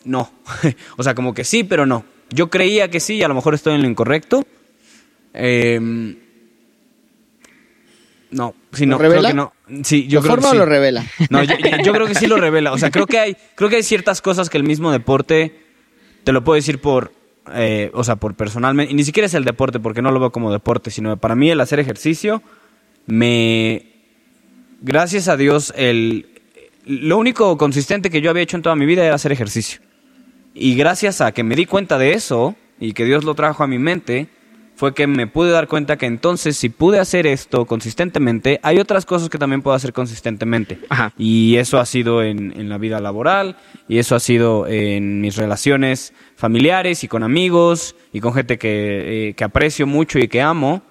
[0.04, 0.30] no.
[0.96, 2.04] o sea, como que sí, pero no.
[2.30, 4.44] Yo creía que sí y a lo mejor estoy en lo incorrecto.
[5.34, 6.16] Em,
[8.30, 9.28] no, sí, ¿Lo no, creo revela?
[9.28, 9.52] que no.
[9.84, 10.58] Sí, yo ¿Lo creo que forma o sí.
[10.58, 11.04] lo revela?
[11.30, 12.72] No, yo creo que sí lo revela.
[12.72, 15.60] O sea, creo que hay, creo que hay ciertas cosas que el mismo deporte
[16.24, 17.12] te lo puedo decir por,
[17.52, 18.92] eh, o sea, por personalmente.
[18.92, 21.50] Y ni siquiera es el deporte, porque no lo veo como deporte, sino para mí
[21.50, 22.42] el hacer ejercicio
[23.06, 23.91] me,
[24.82, 26.26] gracias a Dios, el,
[26.84, 29.80] lo único consistente que yo había hecho en toda mi vida era hacer ejercicio.
[30.54, 33.66] Y gracias a que me di cuenta de eso y que Dios lo trajo a
[33.66, 34.28] mi mente,
[34.74, 39.06] fue que me pude dar cuenta que entonces si pude hacer esto consistentemente, hay otras
[39.06, 40.80] cosas que también puedo hacer consistentemente.
[40.88, 41.12] Ajá.
[41.16, 45.36] Y eso ha sido en, en la vida laboral, y eso ha sido en mis
[45.36, 50.42] relaciones familiares y con amigos y con gente que, eh, que aprecio mucho y que
[50.42, 50.82] amo.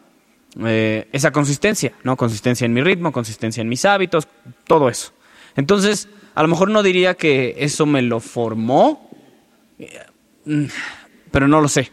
[0.66, 2.18] Eh, esa consistencia, ¿no?
[2.18, 4.28] Consistencia en mi ritmo, consistencia en mis hábitos,
[4.68, 5.14] todo eso.
[5.56, 9.10] Entonces, a lo mejor no diría que eso me lo formó,
[9.80, 10.00] eh,
[10.46, 10.66] mm,
[11.32, 11.92] pero no lo sé.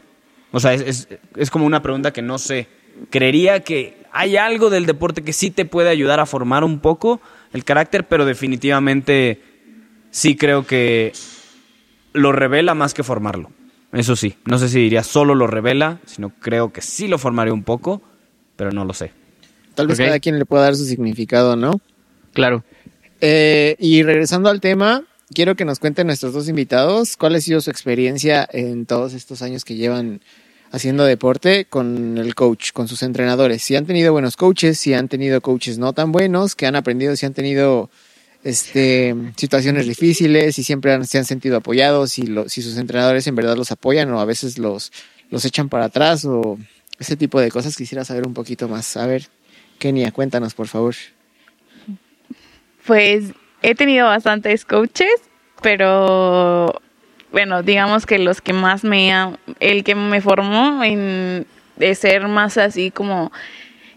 [0.50, 2.66] O sea, es, es- es como una pregunta que no sé.
[3.10, 7.20] Creería que hay algo del deporte que sí te puede ayudar a formar un poco
[7.52, 9.40] el carácter, pero definitivamente
[10.10, 11.12] sí creo que
[12.12, 13.50] lo revela más que formarlo.
[13.92, 17.52] Eso sí, no sé si diría solo lo revela, sino creo que sí lo formaré
[17.52, 18.02] un poco,
[18.58, 19.12] pero no lo sé.
[19.74, 21.80] Tal vez cada quien le pueda dar su significado, ¿no?
[22.34, 22.64] Claro.
[23.20, 27.60] Eh, y regresando al tema, quiero que nos cuenten nuestros dos invitados cuál ha sido
[27.60, 30.20] su experiencia en todos estos años que llevan
[30.72, 33.62] haciendo deporte con el coach, con sus entrenadores.
[33.62, 37.14] Si han tenido buenos coaches, si han tenido coaches no tan buenos, que han aprendido,
[37.16, 37.88] si han tenido
[38.44, 43.26] este, situaciones difíciles, si siempre han- se han sentido apoyados, si, lo- si sus entrenadores
[43.28, 44.92] en verdad los apoyan o a veces los,
[45.30, 46.58] los echan para atrás o
[46.98, 47.76] ese tipo de cosas.
[47.76, 48.96] Quisiera saber un poquito más.
[48.96, 49.28] A ver,
[49.78, 50.94] Kenia, cuéntanos, por favor.
[52.86, 53.32] Pues
[53.62, 55.20] he tenido bastantes coaches,
[55.62, 56.80] pero
[57.32, 59.12] bueno, digamos que los que más me
[59.60, 63.30] el que me formó en de ser más así como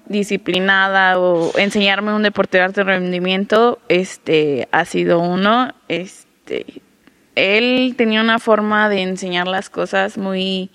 [0.06, 6.82] disciplinada o enseñarme un deporte de alto rendimiento, este ha sido uno, este
[7.36, 10.70] él tenía una forma de enseñar las cosas muy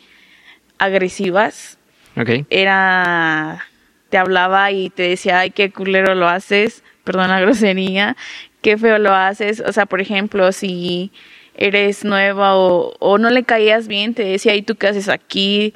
[0.79, 1.76] agresivas
[2.17, 2.47] Ok.
[2.51, 3.67] era
[4.09, 8.17] te hablaba y te decía, ay, qué culero lo haces, perdón la grosería,
[8.63, 9.61] qué feo lo haces.
[9.61, 11.11] O sea, por ejemplo, si
[11.55, 15.75] eres nueva o, o no le caías bien, te decía, ¿y tú qué haces aquí?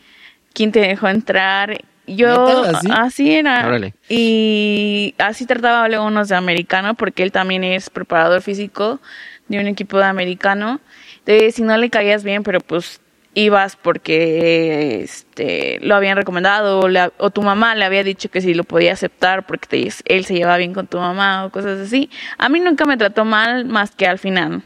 [0.53, 1.81] ¿Quién te dejó entrar?
[2.07, 2.64] Yo.
[2.64, 2.88] ¿Así?
[2.90, 3.66] así era.
[3.66, 3.94] Órale.
[4.09, 9.00] Y así trataba luego unos de americano, porque él también es preparador físico
[9.48, 10.81] de un equipo de americano.
[11.18, 13.00] Entonces, si no le caías bien, pero pues
[13.35, 16.81] ibas porque este, lo habían recomendado
[17.19, 20.35] o, tu mamá le había dicho que sí lo podía aceptar porque te- él se
[20.35, 22.11] llevaba bien con tu mamá o cosas así.
[22.38, 24.62] A mí nunca me trató mal más que al final.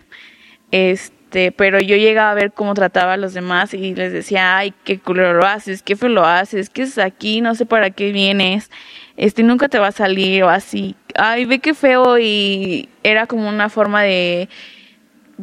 [0.71, 4.73] Este, pero yo llegaba a ver cómo trataba a los demás y les decía, ay,
[4.85, 8.13] qué culero lo haces, qué feo lo haces, qué es aquí, no sé para qué
[8.13, 8.71] vienes,
[9.17, 10.97] este, nunca te va a salir o así.
[11.17, 14.49] Ay, ve qué feo y era como una forma de,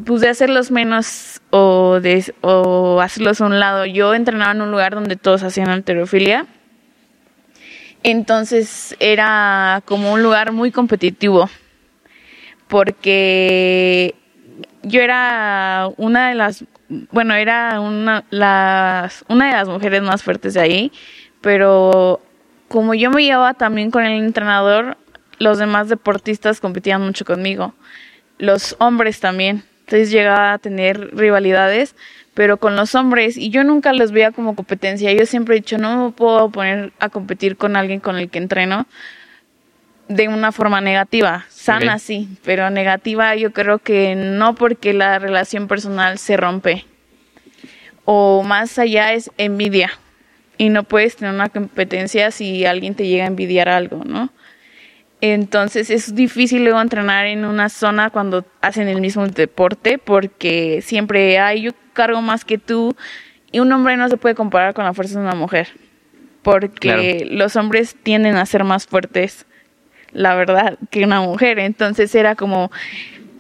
[0.06, 3.86] pues de hacerlos menos o de o hacerlos a un lado.
[3.86, 6.46] Yo entrenaba en un lugar donde todos hacían alterofilia.
[8.04, 11.50] Entonces era como un lugar muy competitivo.
[12.68, 14.16] Porque
[14.84, 16.64] yo era una de las
[17.12, 20.92] bueno, era una las una de las mujeres más fuertes de ahí,
[21.42, 22.22] pero
[22.68, 24.98] como yo me llevaba también con el entrenador,
[25.40, 27.74] los demás deportistas competían mucho conmigo.
[28.38, 29.64] Los hombres también.
[29.92, 31.96] Entonces llegaba a tener rivalidades,
[32.34, 35.12] pero con los hombres, y yo nunca los veía como competencia.
[35.12, 38.38] Yo siempre he dicho, no me puedo poner a competir con alguien con el que
[38.38, 38.86] entreno
[40.08, 41.46] de una forma negativa.
[41.50, 46.86] Sana sí, pero negativa yo creo que no porque la relación personal se rompe.
[48.06, 49.92] O más allá es envidia.
[50.58, 54.30] Y no puedes tener una competencia si alguien te llega a envidiar algo, ¿no?
[55.22, 61.40] Entonces es difícil luego entrenar en una zona cuando hacen el mismo deporte porque siempre
[61.40, 62.96] hay yo cargo más que tú
[63.52, 65.68] y un hombre no se puede comparar con la fuerza de una mujer
[66.42, 69.46] porque los hombres tienden a ser más fuertes
[70.12, 71.60] la verdad que una mujer.
[71.60, 72.72] Entonces era como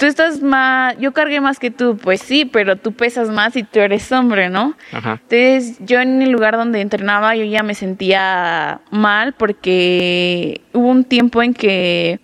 [0.01, 3.61] tú estás más yo cargué más que tú pues sí pero tú pesas más y
[3.61, 5.19] tú eres hombre no Ajá.
[5.29, 11.03] entonces yo en el lugar donde entrenaba yo ya me sentía mal porque hubo un
[11.03, 12.19] tiempo en que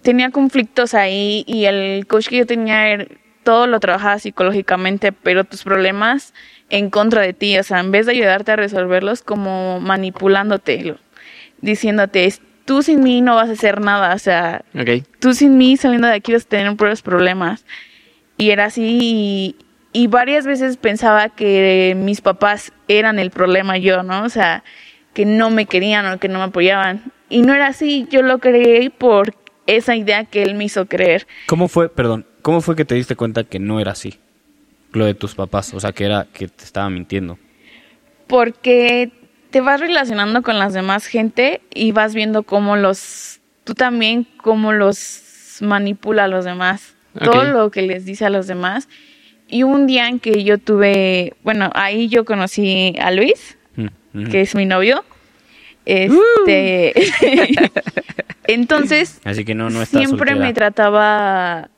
[0.00, 3.06] tenía conflictos ahí y el coach que yo tenía era-
[3.44, 6.32] todo lo trabajaba psicológicamente, pero tus problemas
[6.70, 10.94] en contra de ti, o sea, en vez de ayudarte a resolverlos como manipulándote,
[11.60, 15.04] diciéndote, "Es- tú sin mí no vas a hacer nada, o sea, Ok.
[15.18, 17.64] tú sin mí saliendo de aquí vas a tener puros problemas.
[18.38, 19.56] Y era así y,
[19.92, 24.24] y varias veces pensaba que mis papás eran el problema yo, ¿no?
[24.24, 24.64] O sea,
[25.14, 27.12] que no me querían o que no me apoyaban.
[27.28, 29.34] Y no era así, yo lo creí por
[29.66, 31.26] esa idea que él me hizo creer.
[31.46, 34.18] ¿Cómo fue, perdón, cómo fue que te diste cuenta que no era así?
[34.92, 37.38] Lo de tus papás, o sea, que era que te estaba mintiendo.
[38.26, 39.10] Porque
[39.52, 44.72] te vas relacionando con las demás gente y vas viendo cómo los, tú también, cómo
[44.72, 46.94] los manipula a los demás.
[47.18, 48.88] Todo lo que les dice a los demás.
[49.46, 53.58] Y un día en que yo tuve, bueno, ahí yo conocí a Luis,
[54.12, 55.04] Mm, que es mi novio.
[55.84, 56.92] Este,
[58.46, 60.36] entonces, Así que no, no siempre soltera.
[60.36, 61.70] me trataba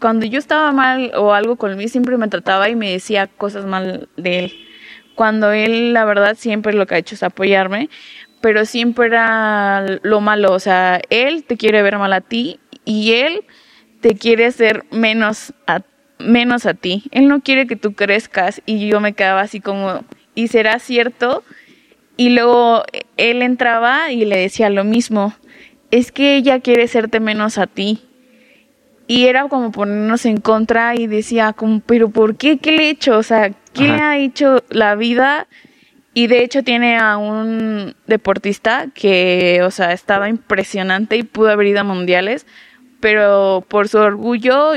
[0.00, 3.64] cuando yo estaba mal o algo con Luis siempre me trataba y me decía cosas
[3.64, 4.65] mal de él
[5.16, 7.88] cuando él la verdad siempre lo que ha hecho es apoyarme
[8.40, 13.14] pero siempre era lo malo o sea él te quiere ver mal a ti y
[13.14, 13.44] él
[14.00, 15.80] te quiere hacer menos a
[16.20, 20.04] menos a ti él no quiere que tú crezcas y yo me quedaba así como
[20.36, 21.42] y será cierto
[22.16, 22.84] y luego
[23.16, 25.34] él entraba y le decía lo mismo.
[25.90, 28.00] Es que ella quiere hacerte menos a ti.
[29.08, 32.58] Y era como ponernos en contra y decía como, pero ¿por qué?
[32.58, 33.16] ¿Qué le he hecho?
[33.18, 35.46] O sea, ¿qué le ha hecho la vida?
[36.12, 41.68] Y de hecho tiene a un deportista que, o sea, estaba impresionante y pudo haber
[41.68, 42.46] ido a mundiales,
[43.00, 44.72] pero por su orgullo,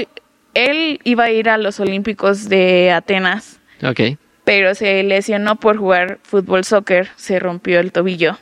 [0.53, 4.17] él iba a ir a los Olímpicos de Atenas Ok.
[4.43, 8.37] pero se lesionó por jugar fútbol soccer, se rompió el tobillo.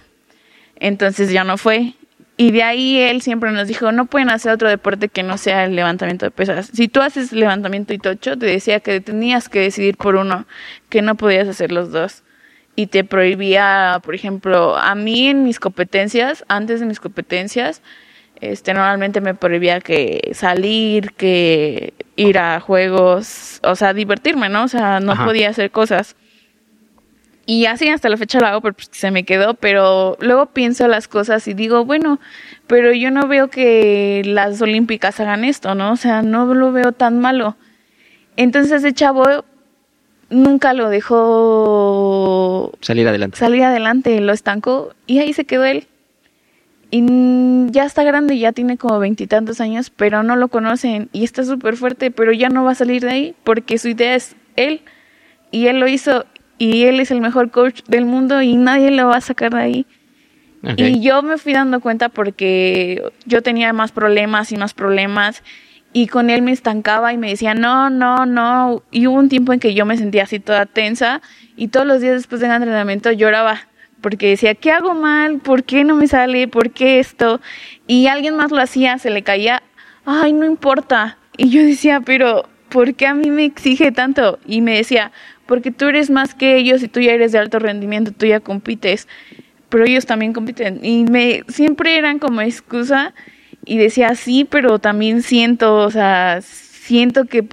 [0.79, 1.93] Entonces ya no fue.
[2.39, 5.65] Y de ahí él siempre nos dijo, no pueden hacer otro deporte que no sea
[5.65, 6.69] el levantamiento de pesas.
[6.71, 10.45] Si tú haces levantamiento y tocho, te decía que tenías que decidir por uno,
[10.89, 12.23] que no podías hacer los dos.
[12.75, 17.81] Y te prohibía, por ejemplo, a mí en mis competencias, antes de mis competencias,
[18.39, 24.65] este normalmente me prohibía que salir, que ir a juegos, o sea, divertirme, ¿no?
[24.65, 25.25] O sea, no Ajá.
[25.25, 26.15] podía hacer cosas.
[27.49, 31.07] Y así hasta la fecha lo hago porque se me quedó, pero luego pienso las
[31.07, 32.19] cosas y digo, bueno,
[32.67, 35.93] pero yo no veo que las olímpicas hagan esto, ¿no?
[35.93, 37.55] O sea, no lo veo tan malo.
[38.35, 39.45] Entonces ese chavo
[40.29, 43.37] nunca lo dejó Salir adelante.
[43.37, 45.87] salir adelante, lo estancó y ahí se quedó él.
[46.91, 47.05] Y
[47.71, 51.77] ya está grande, ya tiene como veintitantos años, pero no lo conocen y está súper
[51.77, 54.81] fuerte, pero ya no va a salir de ahí porque su idea es él
[55.49, 56.25] y él lo hizo
[56.57, 59.61] y él es el mejor coach del mundo y nadie lo va a sacar de
[59.61, 59.85] ahí.
[60.75, 65.43] Y yo me fui dando cuenta porque yo tenía más problemas y más problemas
[65.93, 68.83] y con él me estancaba y me decía, no, no, no.
[68.91, 71.21] Y hubo un tiempo en que yo me sentía así toda tensa
[71.55, 73.61] y todos los días después del entrenamiento lloraba
[74.01, 75.39] porque decía, ¿qué hago mal?
[75.39, 76.47] ¿Por qué no me sale?
[76.47, 77.41] ¿Por qué esto?
[77.87, 79.63] Y alguien más lo hacía, se le caía,
[80.05, 81.17] ay, no importa.
[81.35, 84.39] Y yo decía, pero ¿por qué a mí me exige tanto?
[84.45, 85.11] Y me decía,
[85.47, 88.39] porque tú eres más que ellos y tú ya eres de alto rendimiento, tú ya
[88.39, 89.07] compites,
[89.69, 90.79] pero ellos también compiten.
[90.83, 93.13] Y me siempre eran como excusa
[93.65, 97.43] y decía, sí, pero también siento, o sea, siento que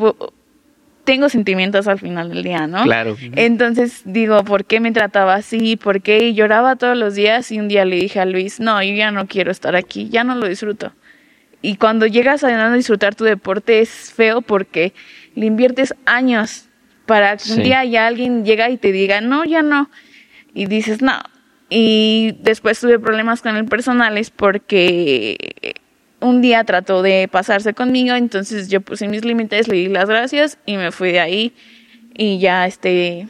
[1.04, 2.82] tengo sentimientos al final del día, ¿no?
[2.84, 3.16] Claro.
[3.36, 5.76] Entonces digo, ¿por qué me trataba así?
[5.76, 7.52] ¿Por qué lloraba todos los días?
[7.52, 10.24] Y un día le dije a Luis, no, yo ya no quiero estar aquí, ya
[10.24, 10.92] no lo disfruto.
[11.60, 14.92] Y cuando llegas a no disfrutar tu deporte es feo porque
[15.34, 16.68] le inviertes años
[17.06, 19.90] para que un día ya alguien llega y te diga, no, ya no.
[20.54, 21.18] Y dices, no.
[21.68, 25.74] Y después tuve problemas con el personal es porque
[26.20, 30.58] un día trató de pasarse conmigo, entonces yo puse mis límites, le di las gracias
[30.66, 31.52] y me fui de ahí
[32.14, 33.28] y ya este,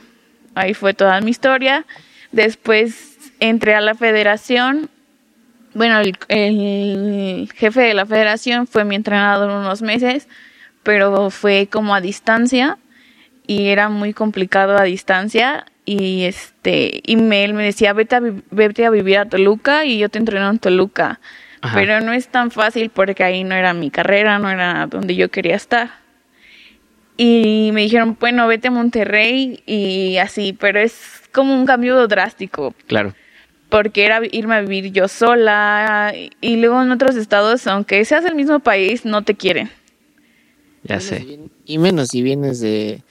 [0.55, 1.87] ahí fue toda mi historia.
[2.33, 4.91] Después entré a la federación,
[5.75, 10.29] bueno, el, el jefe de la federación fue mi entrenador unos meses,
[10.83, 12.79] pero fue como a distancia
[13.47, 18.23] y era muy complicado a distancia y este y me, él me decía vete a,
[18.51, 21.21] vete a vivir a Toluca y yo te entreno en Toluca
[21.73, 25.31] pero no es tan fácil porque ahí no era mi carrera, no era donde yo
[25.31, 25.91] quería estar.
[27.17, 32.75] Y me dijeron, bueno, vete a Monterrey y así, pero es como un cambio drástico.
[32.87, 33.15] Claro.
[33.69, 38.35] Porque era irme a vivir yo sola y luego en otros estados, aunque seas el
[38.35, 39.71] mismo país, no te quieren.
[40.83, 41.39] Ya sé.
[41.65, 43.03] Y menos si vienes de,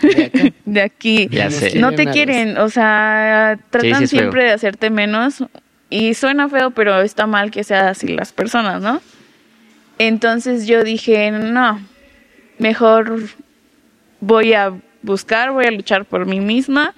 [0.64, 1.28] de, aquí.
[1.30, 1.78] Ya sé.
[1.78, 5.44] No te quieren, o sea, tratan siempre de hacerte menos
[5.88, 9.00] y suena feo, pero está mal que sea así las personas, ¿no?
[9.98, 11.80] Entonces yo dije, no,
[12.58, 13.20] mejor
[14.20, 16.94] voy a buscar, voy a luchar por mí misma,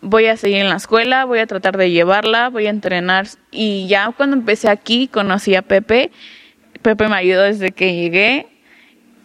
[0.00, 3.26] voy a seguir en la escuela, voy a tratar de llevarla, voy a entrenar.
[3.50, 6.10] Y ya cuando empecé aquí conocí a Pepe.
[6.82, 8.46] Pepe me ayudó desde que llegué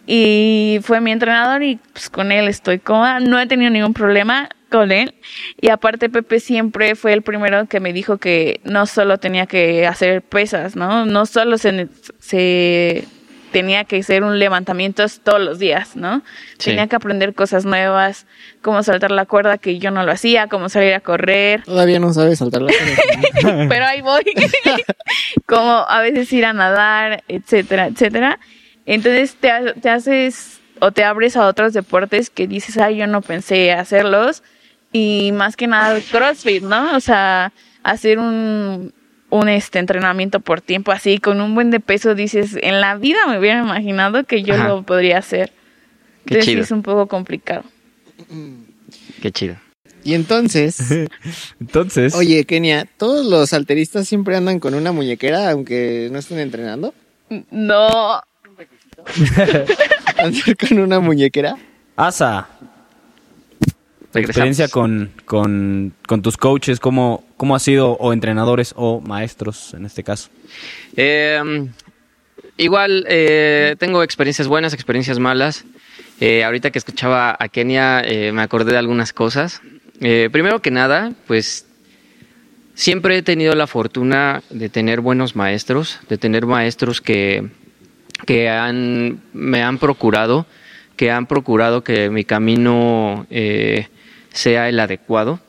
[0.06, 3.20] y fue mi entrenador y pues con él estoy cómoda.
[3.20, 5.14] No he tenido ningún problema con él.
[5.60, 9.86] Y aparte Pepe siempre fue el primero que me dijo que no solo tenía que
[9.86, 11.06] hacer pesas, ¿no?
[11.06, 11.88] No solo se,
[12.18, 13.04] se
[13.50, 16.22] tenía que hacer un levantamiento todos los días, ¿no?
[16.62, 18.26] Tenía que aprender cosas nuevas,
[18.60, 21.62] cómo saltar la cuerda que yo no lo hacía, cómo salir a correr.
[21.62, 23.66] Todavía no sabes saltar la cuerda.
[23.68, 24.24] Pero ahí voy.
[25.46, 28.38] como a veces ir a nadar, etcétera, etcétera.
[28.86, 33.22] Entonces te, te haces o te abres a otros deportes que dices, ay, yo no
[33.22, 34.42] pensé hacerlos
[34.92, 36.96] y más que nada CrossFit, ¿no?
[36.96, 38.92] O sea, hacer un,
[39.30, 43.18] un este entrenamiento por tiempo así con un buen de peso dices, en la vida
[43.26, 45.52] me hubiera imaginado que yo lo podría hacer.
[46.24, 46.62] Qué chido.
[46.62, 47.64] es un poco complicado.
[49.22, 49.56] Qué chido.
[50.02, 50.78] Y entonces,
[51.60, 56.94] entonces, oye, Kenia, ¿todos los alteristas siempre andan con una muñequera aunque no estén entrenando?
[57.50, 58.22] No.
[60.18, 61.56] ¿Andar con una muñequera?
[61.96, 62.48] Asa,
[64.20, 65.92] experiencia con, con,
[66.22, 70.30] tus coaches, ¿cómo, ¿cómo ha sido, o entrenadores o maestros en este caso?
[70.96, 71.68] Eh,
[72.56, 75.64] igual, eh, tengo experiencias buenas, experiencias malas.
[76.20, 79.60] Eh, ahorita que escuchaba a Kenia, me acordé de algunas cosas.
[79.98, 81.66] primero que nada, pues
[82.74, 87.50] siempre he tenido la fortuna de tener buenos maestros, de tener maestros que,
[88.24, 90.46] que han, me han procurado,
[90.96, 93.88] que han procurado que mi camino eh,
[94.32, 95.40] sea el adecuado,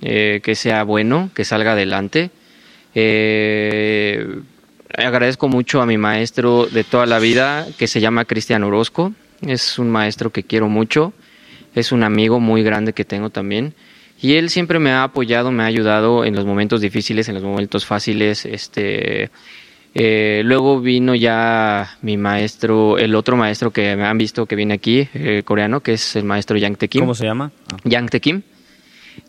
[0.00, 2.30] eh, que sea bueno, que salga adelante.
[2.94, 4.40] Eh,
[4.96, 9.12] agradezco mucho a mi maestro de toda la vida, que se llama Cristian Orozco.
[9.42, 11.12] Es un maestro que quiero mucho,
[11.74, 13.74] es un amigo muy grande que tengo también.
[14.20, 17.44] Y él siempre me ha apoyado, me ha ayudado en los momentos difíciles, en los
[17.44, 18.46] momentos fáciles.
[18.46, 19.30] Este,
[20.00, 24.74] eh, luego vino ya mi maestro, el otro maestro que me han visto que viene
[24.74, 27.00] aquí, eh, coreano, que es el maestro Yang Tekim.
[27.00, 27.50] ¿Cómo se llama?
[27.72, 27.78] Ah.
[27.82, 28.42] Yang Tekim.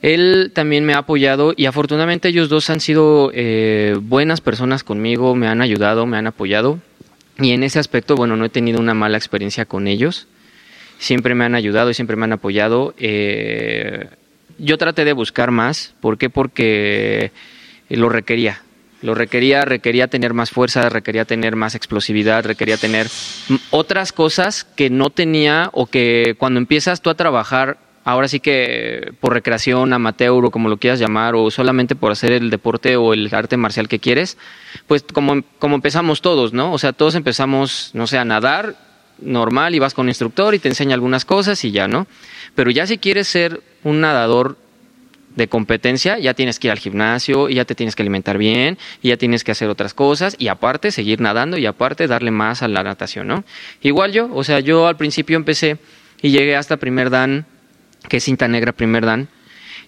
[0.04, 5.34] Él también me ha apoyado y afortunadamente ellos dos han sido eh, buenas personas conmigo,
[5.34, 6.78] me han ayudado, me han apoyado.
[7.40, 10.28] Y en ese aspecto, bueno, no he tenido una mala experiencia con ellos.
[11.00, 12.94] Siempre me han ayudado y siempre me han apoyado.
[14.60, 15.96] yo traté de buscar más.
[16.00, 16.30] ¿Por qué?
[16.30, 17.32] Porque
[17.90, 18.62] lo requería
[19.02, 23.08] lo requería, requería tener más fuerza, requería tener más explosividad, requería tener
[23.71, 29.13] otras cosas que no tenía o que cuando empiezas tú a trabajar, ahora sí que
[29.21, 33.13] por recreación, amateur o como lo quieras llamar, o solamente por hacer el deporte o
[33.13, 34.37] el arte marcial que quieres,
[34.87, 36.73] pues como, como empezamos todos, ¿no?
[36.73, 38.75] O sea, todos empezamos, no sé, a nadar
[39.21, 42.08] normal y vas con un instructor y te enseña algunas cosas y ya, ¿no?
[42.56, 44.58] Pero ya si quieres ser un nadador
[45.40, 48.77] de competencia, ya tienes que ir al gimnasio, y ya te tienes que alimentar bien,
[49.02, 52.62] y ya tienes que hacer otras cosas, y aparte seguir nadando, y aparte darle más
[52.62, 53.44] a la natación, ¿no?
[53.81, 55.77] Igual yo, o sea, yo al principio empecé
[56.21, 57.48] y llegué hasta primer dan,
[58.08, 59.29] que es cinta negra primer dan,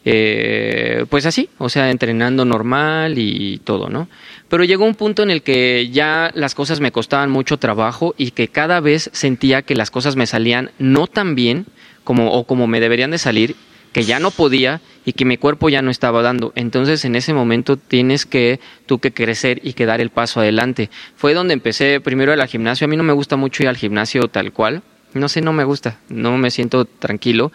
[0.03, 4.07] eh, pues así, o sea, entrenando normal y todo, ¿no?
[4.49, 8.31] Pero llegó un punto en el que ya las cosas me costaban mucho trabajo y
[8.31, 11.67] que cada vez sentía que las cosas me salían no tan bien
[12.03, 13.55] como o como me deberían de salir,
[13.91, 16.53] que ya no podía y que mi cuerpo ya no estaba dando.
[16.55, 20.89] Entonces en ese momento tienes que tú que crecer y que dar el paso adelante.
[21.15, 22.85] Fue donde empecé primero al gimnasio.
[22.85, 24.83] A mí no me gusta mucho ir al gimnasio tal cual.
[25.13, 27.51] No sé, no me gusta, no me siento tranquilo.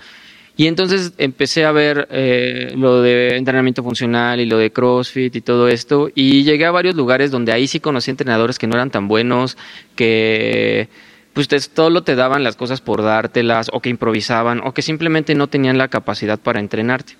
[0.59, 5.41] Y entonces empecé a ver eh, lo de entrenamiento funcional y lo de CrossFit y
[5.43, 6.11] todo esto.
[6.15, 9.59] Y llegué a varios lugares donde ahí sí conocí entrenadores que no eran tan buenos,
[9.95, 10.89] que
[11.37, 15.35] pues te, solo te daban las cosas por dártelas o que improvisaban o que simplemente
[15.35, 17.13] no tenían la capacidad para entrenarte.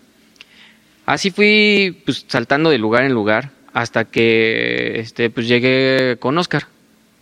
[1.05, 6.67] Así fui pues, saltando de lugar en lugar hasta que este, pues, llegué con Oscar,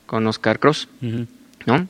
[0.06, 0.86] con Oscar Cross,
[1.66, 1.88] ¿no?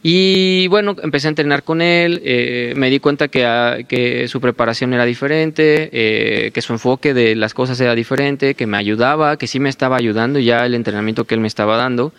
[0.00, 4.40] Y bueno, empecé a entrenar con él, eh, me di cuenta que, ah, que, su
[4.40, 9.36] preparación era diferente, eh, que su enfoque de las cosas era diferente, que me ayudaba,
[9.38, 12.12] que sí me estaba ayudando ya el entrenamiento que él me estaba dando.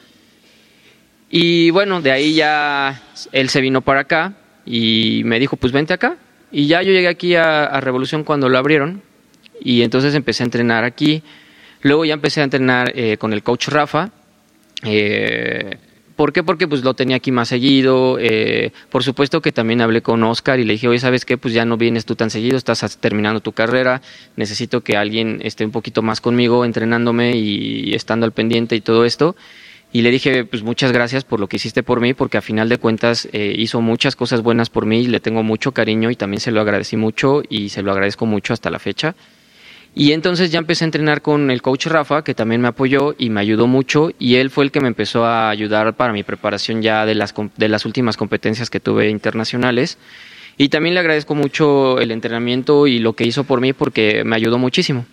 [1.32, 3.02] Y bueno, de ahí ya
[3.32, 4.34] él se vino para acá
[4.66, 6.18] y me dijo, pues vente acá.
[6.52, 9.02] Y ya yo llegué aquí a, Revolución cuando lo abrieron
[9.62, 11.24] y entonces empecé a entrenar aquí.
[11.82, 14.12] Luego ya empecé a entrenar eh, con el coach Rafa.
[14.84, 15.78] Eh,
[16.18, 16.44] ¿Por qué?
[16.44, 18.18] Porque pues lo tenía aquí más seguido.
[18.20, 21.38] Eh, por supuesto que también hablé con Oscar y le dije, oye, ¿sabes qué?
[21.38, 24.02] Pues ya no vienes tú tan seguido, estás terminando tu carrera,
[24.36, 29.06] necesito que alguien esté un poquito más conmigo entrenándome y estando al pendiente y todo
[29.06, 29.38] esto.
[29.94, 32.70] Y le dije, pues muchas gracias por lo que hiciste por mí, porque a final
[32.70, 36.16] de cuentas eh, hizo muchas cosas buenas por mí y le tengo mucho cariño y
[36.16, 39.16] también se lo agradecí mucho y se lo agradezco mucho hasta la fecha.
[39.94, 43.30] Y entonces ya empecé a entrenar con el coach Rafa, que también me apoyó y
[43.30, 46.82] me ayudó mucho, y él fue el que me empezó a ayudar para mi preparación
[46.82, 49.98] ya de las, de las últimas competencias que tuve internacionales.
[50.58, 54.38] Y también le agradezco mucho el entrenamiento y lo que hizo por mí porque me
[54.38, 55.06] ayudó muchísimo.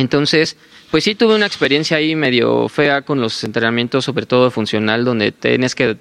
[0.00, 0.56] Entonces,
[0.90, 5.30] pues sí tuve una experiencia ahí medio fea con los entrenamientos, sobre todo funcional, donde
[5.30, 5.98] tienes que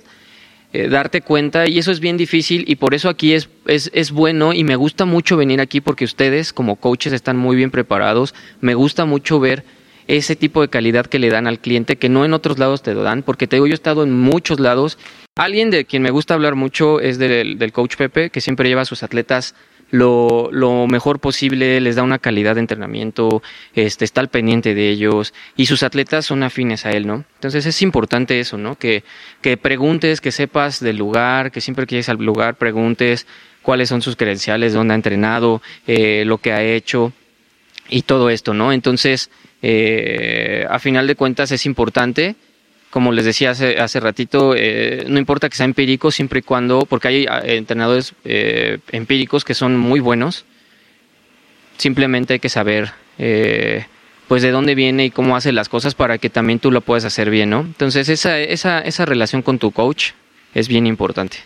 [0.71, 4.11] eh, darte cuenta y eso es bien difícil y por eso aquí es, es, es,
[4.11, 8.33] bueno y me gusta mucho venir aquí porque ustedes como coaches están muy bien preparados.
[8.61, 9.65] Me gusta mucho ver
[10.07, 12.93] ese tipo de calidad que le dan al cliente que no en otros lados te
[12.93, 14.97] lo dan porque te digo, yo he estado en muchos lados.
[15.35, 18.81] Alguien de quien me gusta hablar mucho es del, del coach Pepe que siempre lleva
[18.81, 19.55] a sus atletas
[19.91, 23.41] lo, lo, mejor posible, les da una calidad de entrenamiento,
[23.73, 27.25] este, está al pendiente de ellos y sus atletas son afines a él, ¿no?
[27.35, 28.75] Entonces es importante eso, ¿no?
[28.75, 29.03] Que,
[29.41, 33.25] que preguntes, que sepas del lugar, que siempre que llegues al lugar preguntes
[33.61, 37.13] cuáles son sus credenciales, dónde ha entrenado, eh, lo que ha hecho
[37.89, 38.71] y todo esto, ¿no?
[38.71, 39.29] Entonces,
[39.61, 42.35] eh, a final de cuentas es importante
[42.89, 46.85] como les decía hace, hace ratito, eh, no importa que sea empírico, siempre y cuando,
[46.85, 50.45] porque hay eh, entrenadores eh, empíricos que son muy buenos,
[51.77, 52.91] simplemente hay que saber
[54.29, 57.03] pues de dónde viene y cómo hace las cosas para que también tú lo puedas
[57.03, 57.61] hacer bien, ¿no?
[57.61, 60.11] Entonces esa, esa, esa relación con tu coach
[60.53, 61.37] es bien importante.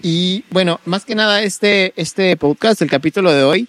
[0.00, 3.68] Y bueno, más que nada este, este podcast, el capítulo de hoy,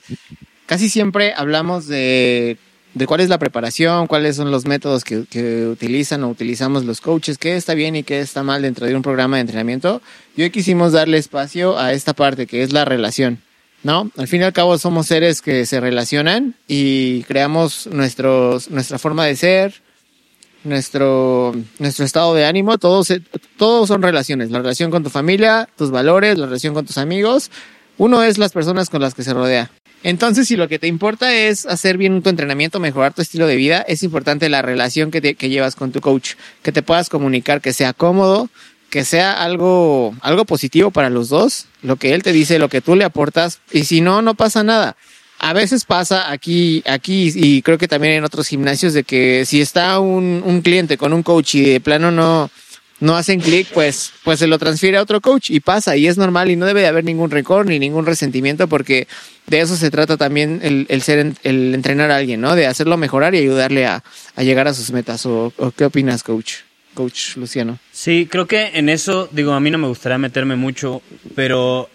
[0.67, 2.57] casi siempre hablamos de
[2.93, 7.37] de cuál es la preparación, cuáles son los métodos que, utilizan o utilizamos los coaches,
[7.37, 10.01] qué está bien y qué está mal dentro de un programa de entrenamiento.
[10.35, 13.39] Y hoy quisimos darle espacio a esta parte que es la relación,
[13.83, 14.11] ¿no?
[14.17, 19.25] Al fin y al cabo somos seres que se relacionan y creamos nuestros, nuestra forma
[19.25, 19.81] de ser,
[20.63, 23.11] nuestro, nuestro estado de ánimo, todos,
[23.57, 24.51] todos son relaciones.
[24.51, 27.51] La relación con tu familia, tus valores, la relación con tus amigos.
[27.97, 29.71] Uno es las personas con las que se rodea.
[30.03, 33.55] Entonces, si lo que te importa es hacer bien tu entrenamiento, mejorar tu estilo de
[33.55, 37.61] vida, es importante la relación que, te, llevas con tu coach, que te puedas comunicar,
[37.61, 38.49] que sea cómodo,
[38.89, 42.81] que sea algo, algo positivo para los dos, lo que él te dice, lo que
[42.81, 44.97] tú le aportas, y si no, no pasa nada.
[45.39, 49.61] A veces pasa aquí, aquí y creo que también en otros gimnasios de que si
[49.61, 52.49] está un, un cliente con un coach y de plano no,
[53.03, 56.17] no hacen clic, pues, pues se lo transfiere a otro coach y pasa y es
[56.17, 59.09] normal y no debe de haber ningún récord ni ningún resentimiento porque
[59.45, 62.55] de eso se trata también el, ser, el entrenar a alguien, ¿no?
[62.55, 64.01] De hacerlo mejorar y ayudarle a,
[64.37, 65.25] llegar a sus metas.
[65.25, 66.59] ¿O, qué opinas, coach?
[66.93, 67.77] Coach Luciano.
[67.91, 71.01] Sí, creo que en eso, digo, a mí no me gustaría meterme mucho,
[71.35, 71.89] pero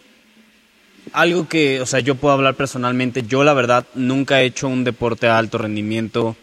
[1.14, 4.84] algo que, o sea, yo puedo hablar personalmente, yo la verdad nunca he hecho un
[4.84, 6.36] deporte a alto rendimiento,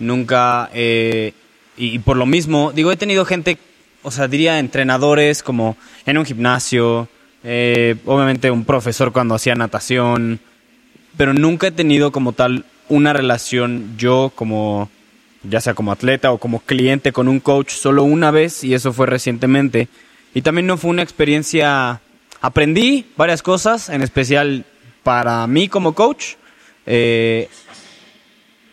[0.00, 3.58] nunca, y por lo mismo, digo, he tenido gente
[4.08, 7.08] o sea, diría entrenadores como en un gimnasio,
[7.44, 10.40] eh, obviamente un profesor cuando hacía natación,
[11.16, 14.90] pero nunca he tenido como tal una relación yo como,
[15.42, 18.92] ya sea como atleta o como cliente con un coach solo una vez y eso
[18.92, 19.88] fue recientemente.
[20.34, 22.00] Y también no fue una experiencia,
[22.40, 24.64] aprendí varias cosas, en especial
[25.02, 26.34] para mí como coach.
[26.86, 27.48] Eh,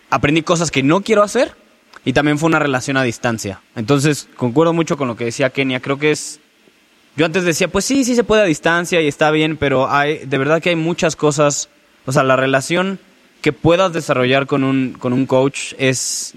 [0.10, 1.65] aprendí cosas que no quiero hacer
[2.06, 3.62] y también fue una relación a distancia.
[3.76, 5.80] Entonces, concuerdo mucho con lo que decía Kenia.
[5.80, 6.40] Creo que es.
[7.18, 10.20] Yo antes decía, pues sí, sí se puede a distancia y está bien, pero hay,
[10.26, 11.68] de verdad que hay muchas cosas.
[12.06, 13.00] O sea, la relación
[13.42, 16.36] que puedas desarrollar con un, con un coach es.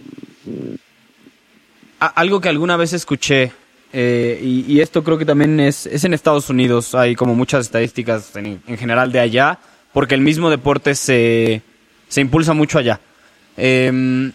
[2.01, 3.53] algo que alguna vez escuché.
[3.93, 6.95] Eh, y, esto creo que también es, es en Estados Unidos.
[6.95, 9.59] Hay como muchas estadísticas en, en general de allá,
[9.93, 11.61] porque el mismo deporte se,
[12.09, 13.01] se impulsa mucho allá.
[13.59, 14.33] Eh,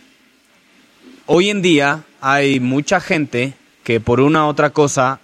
[1.25, 3.53] hoy en día hay mucha gente
[3.83, 5.19] que por una u otra cosa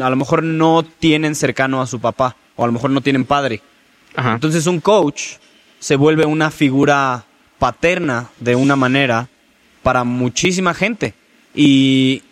[0.00, 3.24] a lo mejor no tienen cercano a su papá o a lo mejor no tienen
[3.24, 3.62] padre.
[4.16, 5.34] Entonces un coach
[5.78, 7.24] se vuelve una figura
[7.58, 9.28] paterna de una manera
[9.82, 11.14] para muchísima gente.
[11.54, 12.22] Y,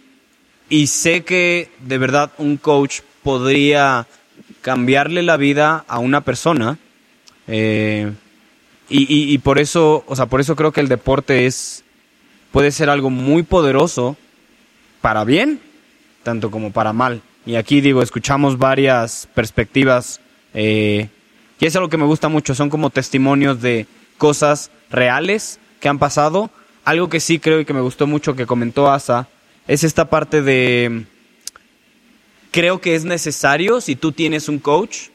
[0.68, 4.06] y sé que de verdad un coach podría
[4.62, 6.78] cambiarle la vida a una persona.
[7.46, 8.12] Eh,
[8.88, 11.82] y, y, por eso, o sea, por eso creo que el deporte es,
[12.56, 14.16] puede ser algo muy poderoso
[15.02, 15.60] para bien,
[16.22, 17.20] tanto como para mal.
[17.44, 20.22] Y aquí digo, escuchamos varias perspectivas
[20.54, 21.10] eh,
[21.60, 23.86] y es algo que me gusta mucho, son como testimonios de
[24.16, 26.48] cosas reales que han pasado.
[26.86, 29.28] Algo que sí creo y que me gustó mucho que comentó Asa
[29.68, 31.04] es esta parte de,
[32.52, 35.08] creo que es necesario si tú tienes un coach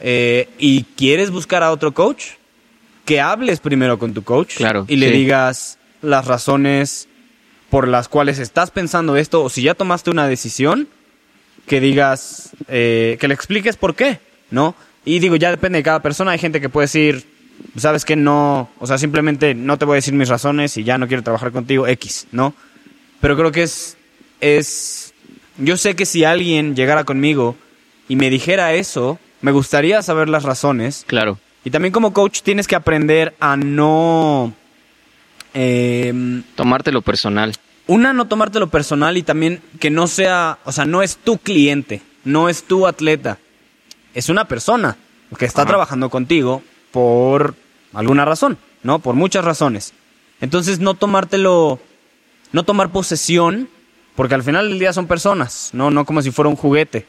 [0.00, 2.24] eh, y quieres buscar a otro coach,
[3.04, 7.08] que hables primero con tu coach claro, y le digas, las razones
[7.70, 10.88] por las cuales estás pensando esto o si ya tomaste una decisión,
[11.66, 14.18] que digas, eh, que le expliques por qué,
[14.50, 14.74] ¿no?
[15.04, 16.32] Y digo, ya depende de cada persona.
[16.32, 17.24] Hay gente que puede decir,
[17.76, 20.98] sabes que no, o sea, simplemente no te voy a decir mis razones y ya
[20.98, 22.54] no quiero trabajar contigo, X, ¿no?
[23.20, 23.96] Pero creo que es,
[24.40, 25.14] es,
[25.58, 27.56] yo sé que si alguien llegara conmigo
[28.08, 31.04] y me dijera eso, me gustaría saber las razones.
[31.06, 31.38] Claro.
[31.64, 34.52] Y también como coach tienes que aprender a no
[35.54, 37.54] eh, tomártelo personal.
[37.86, 42.02] Una, no tomártelo personal y también que no sea, o sea, no es tu cliente,
[42.24, 43.38] no es tu atleta,
[44.14, 44.96] es una persona
[45.38, 47.54] que está trabajando contigo por
[47.92, 49.00] alguna razón, ¿no?
[49.00, 49.92] Por muchas razones.
[50.40, 51.80] Entonces no tomártelo,
[52.52, 53.68] no tomar posesión,
[54.16, 57.06] porque al final del día son personas, no, no como si fuera un juguete.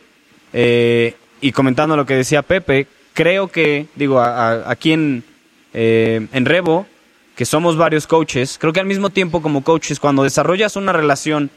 [0.54, 5.24] Eh, y comentando lo que decía Pepe, creo que, digo, aquí en,
[5.74, 6.88] eh, en Revo,
[7.36, 11.50] que somos varios coaches, creo que al mismo tiempo como coaches, cuando desarrollas una relación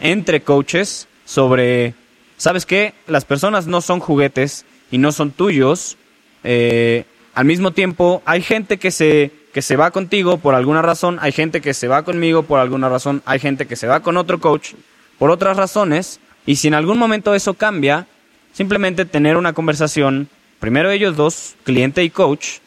[0.00, 1.94] entre coaches sobre,
[2.36, 2.94] ¿sabes qué?
[3.06, 5.96] Las personas no son juguetes y no son tuyos.
[6.44, 7.04] Eh,
[7.34, 11.32] al mismo tiempo, hay gente que se, que se va contigo por alguna razón, hay
[11.32, 14.38] gente que se va conmigo por alguna razón, hay gente que se va con otro
[14.40, 14.74] coach
[15.18, 18.06] por otras razones, y si en algún momento eso cambia,
[18.52, 20.28] simplemente tener una conversación,
[20.60, 22.58] primero ellos dos, cliente y coach,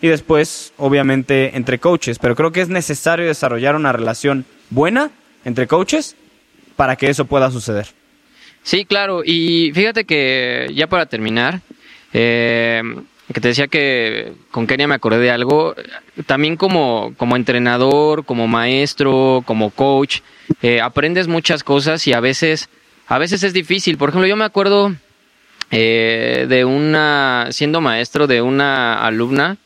[0.00, 2.18] y después, obviamente, entre coaches.
[2.18, 5.10] Pero creo que es necesario desarrollar una relación buena
[5.44, 6.16] entre coaches
[6.76, 7.88] para que eso pueda suceder.
[8.62, 9.22] Sí, claro.
[9.24, 11.60] Y fíjate que ya para terminar,
[12.12, 12.82] eh,
[13.32, 15.74] que te decía que con Kenia me acordé de algo,
[16.26, 20.20] también como, como entrenador, como maestro, como coach,
[20.62, 22.68] eh, aprendes muchas cosas y a veces,
[23.06, 23.98] a veces es difícil.
[23.98, 24.94] Por ejemplo, yo me acuerdo
[25.70, 29.56] eh, de una, siendo maestro de una alumna,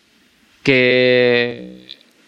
[0.65, 1.87] que,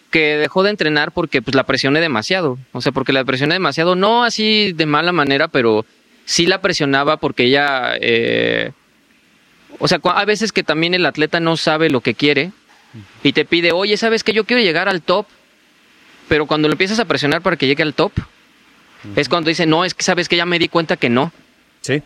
[0.09, 2.57] que dejó de entrenar porque pues, la presioné demasiado.
[2.71, 5.85] O sea, porque la presioné demasiado, no así de mala manera, pero
[6.23, 7.95] sí la presionaba porque ella...
[7.99, 8.71] Eh,
[9.79, 12.51] o sea, a veces que también el atleta no sabe lo que quiere
[13.23, 15.27] y te pide, oye, ¿sabes que yo quiero llegar al top?
[16.27, 18.11] Pero cuando lo empiezas a presionar para que llegue al top,
[19.15, 21.31] es cuando dice, no, es que sabes que ya me di cuenta que no.
[21.81, 22.01] Sí.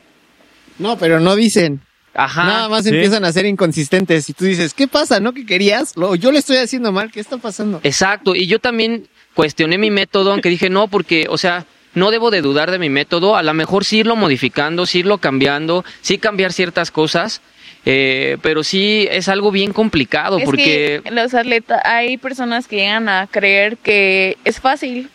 [0.79, 1.82] No, pero no dicen.
[2.14, 2.43] Ajá.
[2.43, 5.20] Nada más empiezan a ser inconsistentes y tú dices, ¿qué pasa?
[5.20, 5.95] ¿No que querías?
[5.95, 7.80] Lo, yo le estoy haciendo mal, ¿qué está pasando?
[7.84, 12.32] Exacto, y yo también cuestioné mi método, aunque dije, no, porque, o sea, no debo
[12.32, 16.18] de dudar de mi método, a lo mejor sí irlo modificando, sí irlo cambiando, sí
[16.18, 17.41] cambiar ciertas cosas,
[17.86, 21.01] eh, pero sí es algo bien complicado porque...
[21.09, 25.09] los atletas, hay personas que llegan a creer que es fácil,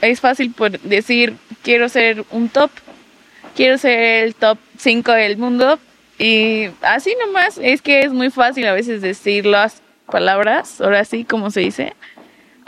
[0.00, 2.70] es fácil por decir, quiero ser un top,
[3.54, 5.78] quiero ser el top 5 del mundo.
[6.18, 11.24] Y así nomás, es que es muy fácil a veces decir las palabras, ahora sí,
[11.24, 11.94] como se dice.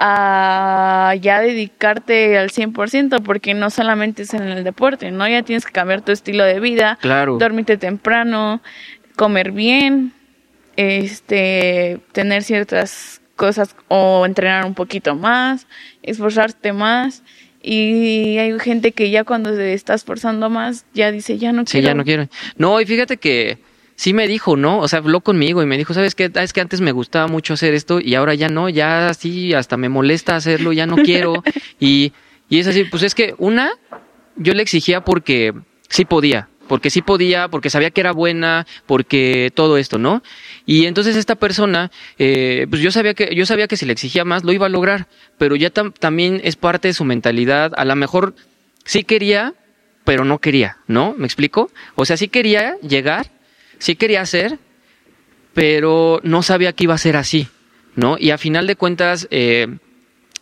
[0.04, 5.28] a ya dedicarte al 100%, porque no solamente es en el deporte, ¿no?
[5.28, 7.36] Ya tienes que cambiar tu estilo de vida, Claro.
[7.38, 8.62] dormirte temprano,
[9.16, 10.12] comer bien,
[10.76, 15.66] este, tener ciertas cosas o entrenar un poquito más,
[16.02, 17.22] esforzarte más.
[17.62, 21.72] Y hay gente que ya cuando se está esforzando más, ya dice, ya no Sí,
[21.72, 21.86] quiero.
[21.86, 22.28] ya no quiero.
[22.56, 23.58] No, y fíjate que
[23.94, 24.78] sí me dijo, ¿no?
[24.80, 26.30] O sea, habló conmigo y me dijo, ¿sabes qué?
[26.34, 29.54] Ah, Es que antes me gustaba mucho hacer esto y ahora ya no, ya sí,
[29.54, 31.42] hasta me molesta hacerlo, ya no quiero.
[31.80, 32.12] y,
[32.48, 33.70] y es así, pues es que una,
[34.36, 35.52] yo le exigía porque
[35.88, 40.22] sí podía, porque sí podía, porque sabía que era buena, porque todo esto, ¿no?
[40.64, 44.24] Y entonces esta persona, eh, pues yo sabía que yo sabía que si le exigía
[44.24, 45.06] más lo iba a lograr,
[45.36, 47.72] pero ya tam- también es parte de su mentalidad.
[47.76, 48.34] A lo mejor
[48.86, 49.52] sí quería,
[50.04, 51.14] pero no quería, ¿no?
[51.18, 51.70] ¿Me explico?
[51.94, 53.26] O sea, sí quería llegar,
[53.78, 54.58] sí quería hacer,
[55.52, 57.48] pero no sabía que iba a ser así,
[57.96, 58.16] ¿no?
[58.18, 59.66] Y a final de cuentas eh,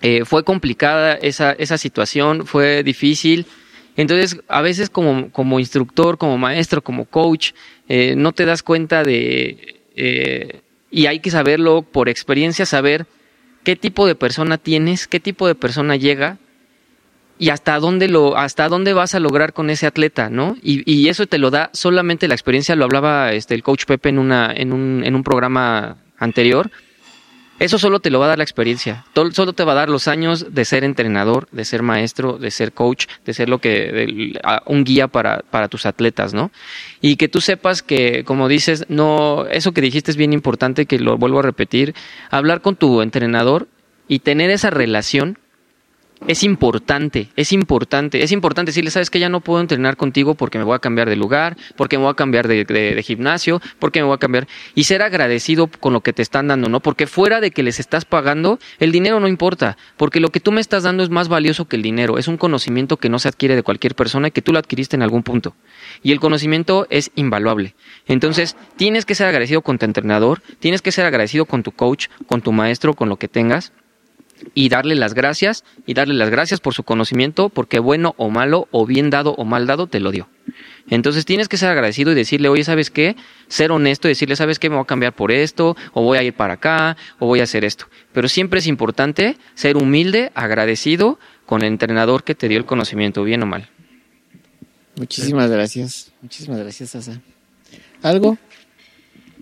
[0.00, 3.46] eh, fue complicada esa, esa situación, fue difícil.
[3.96, 7.52] Entonces, a veces como, como instructor, como maestro, como coach,
[7.88, 9.80] eh, no te das cuenta de...
[9.96, 10.60] eh,
[10.90, 13.06] y hay que saberlo por experiencia, saber
[13.62, 16.38] qué tipo de persona tienes, qué tipo de persona llega
[17.38, 20.56] y hasta dónde lo, hasta dónde vas a lograr con ese atleta, ¿no?
[20.62, 24.10] Y, y eso te lo da solamente la experiencia, lo hablaba este el coach Pepe
[24.10, 26.70] en una, en un, en un programa anterior.
[27.60, 29.04] Eso solo te lo va a dar la experiencia.
[29.32, 32.72] Solo te va a dar los años de ser entrenador, de ser maestro, de ser
[32.72, 34.32] coach, de ser lo que
[34.64, 36.50] un guía para, para tus atletas, ¿no?
[37.02, 40.98] Y que tú sepas que, como dices, no, eso que dijiste es bien importante, que
[40.98, 41.94] lo vuelvo a repetir,
[42.30, 43.68] hablar con tu entrenador
[44.08, 45.38] y tener esa relación
[46.26, 50.58] es importante, es importante, es importante decirle, sabes que ya no puedo entrenar contigo porque
[50.58, 53.60] me voy a cambiar de lugar, porque me voy a cambiar de, de- de gimnasio,
[53.78, 56.80] porque me voy a cambiar y ser agradecido con lo que te están dando, ¿no?
[56.80, 60.52] Porque fuera de que les estás pagando, el dinero no importa, porque lo que tú
[60.52, 63.28] me estás dando es más valioso que el dinero, es un conocimiento que no se
[63.28, 65.54] adquiere de cualquier persona y que tú lo adquiriste en algún punto.
[66.02, 67.74] Y el conocimiento es invaluable.
[68.06, 72.08] Entonces, tienes que ser agradecido con tu entrenador, tienes que ser agradecido con tu coach,
[72.26, 73.72] con tu maestro, con lo que tengas
[74.54, 78.68] y darle las gracias y darle las gracias por su conocimiento porque bueno o malo
[78.70, 80.28] o bien dado o mal dado te lo dio.
[80.88, 83.16] Entonces tienes que ser agradecido y decirle, oye, ¿sabes qué?
[83.48, 84.68] Ser honesto y decirle, ¿sabes qué?
[84.68, 87.44] Me voy a cambiar por esto, o voy a ir para acá, o voy a
[87.44, 87.86] hacer esto.
[88.12, 93.22] Pero siempre es importante ser humilde, agradecido con el entrenador que te dio el conocimiento,
[93.22, 93.68] bien o mal.
[94.96, 96.12] Muchísimas gracias.
[96.22, 97.20] Muchísimas gracias, Asa.
[98.02, 98.36] ¿Algo?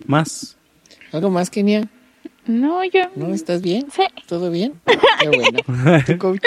[0.07, 0.57] Más.
[1.13, 1.89] ¿Algo más, Kenia?
[2.49, 3.03] No, yo.
[3.15, 3.87] ¿No estás bien?
[3.93, 4.03] Sí.
[4.27, 4.81] ¿Todo bien?
[5.21, 5.59] Qué bueno.
[6.07, 6.41] ¿Tu coach?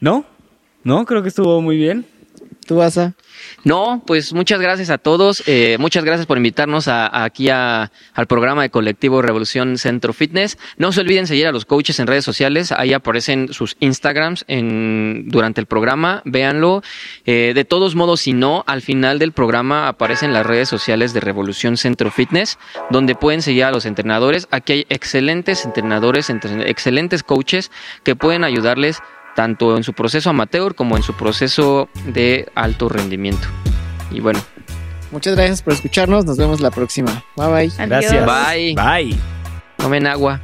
[0.00, 0.24] ¿No?
[0.82, 2.04] No, creo que estuvo muy bien.
[2.66, 3.14] ¿Tú, Asa?
[3.66, 5.42] No, pues muchas gracias a todos.
[5.48, 10.56] eh, muchas gracias por invitarnos a, aquí a- al programa de Colectivo Revolución Centro Fitness.
[10.76, 12.70] No se olviden seguir a los coaches en redes sociales.
[12.70, 16.22] Ahí aparecen sus Instagrams en, durante el programa.
[16.24, 16.82] Véanlo.
[17.24, 21.18] Eh, de todos modos, si no, al final del programa aparecen las redes sociales de
[21.18, 22.60] Revolución Centro Fitness,
[22.90, 24.46] donde pueden seguir a los entrenadores.
[24.52, 27.72] Aquí hay excelentes entrenadores, entre- excelentes coaches
[28.04, 29.00] que pueden ayudarles
[29.36, 33.46] tanto en su proceso amateur como en su proceso de alto rendimiento.
[34.10, 34.40] Y bueno,
[35.12, 36.24] Muchas gracias por escucharnos.
[36.24, 37.22] Nos vemos la próxima.
[37.36, 37.54] Bye bye.
[37.54, 37.88] Adiós.
[37.88, 38.26] Gracias.
[38.26, 38.74] Bye.
[38.74, 39.16] Bye.
[39.76, 40.40] tomen agua.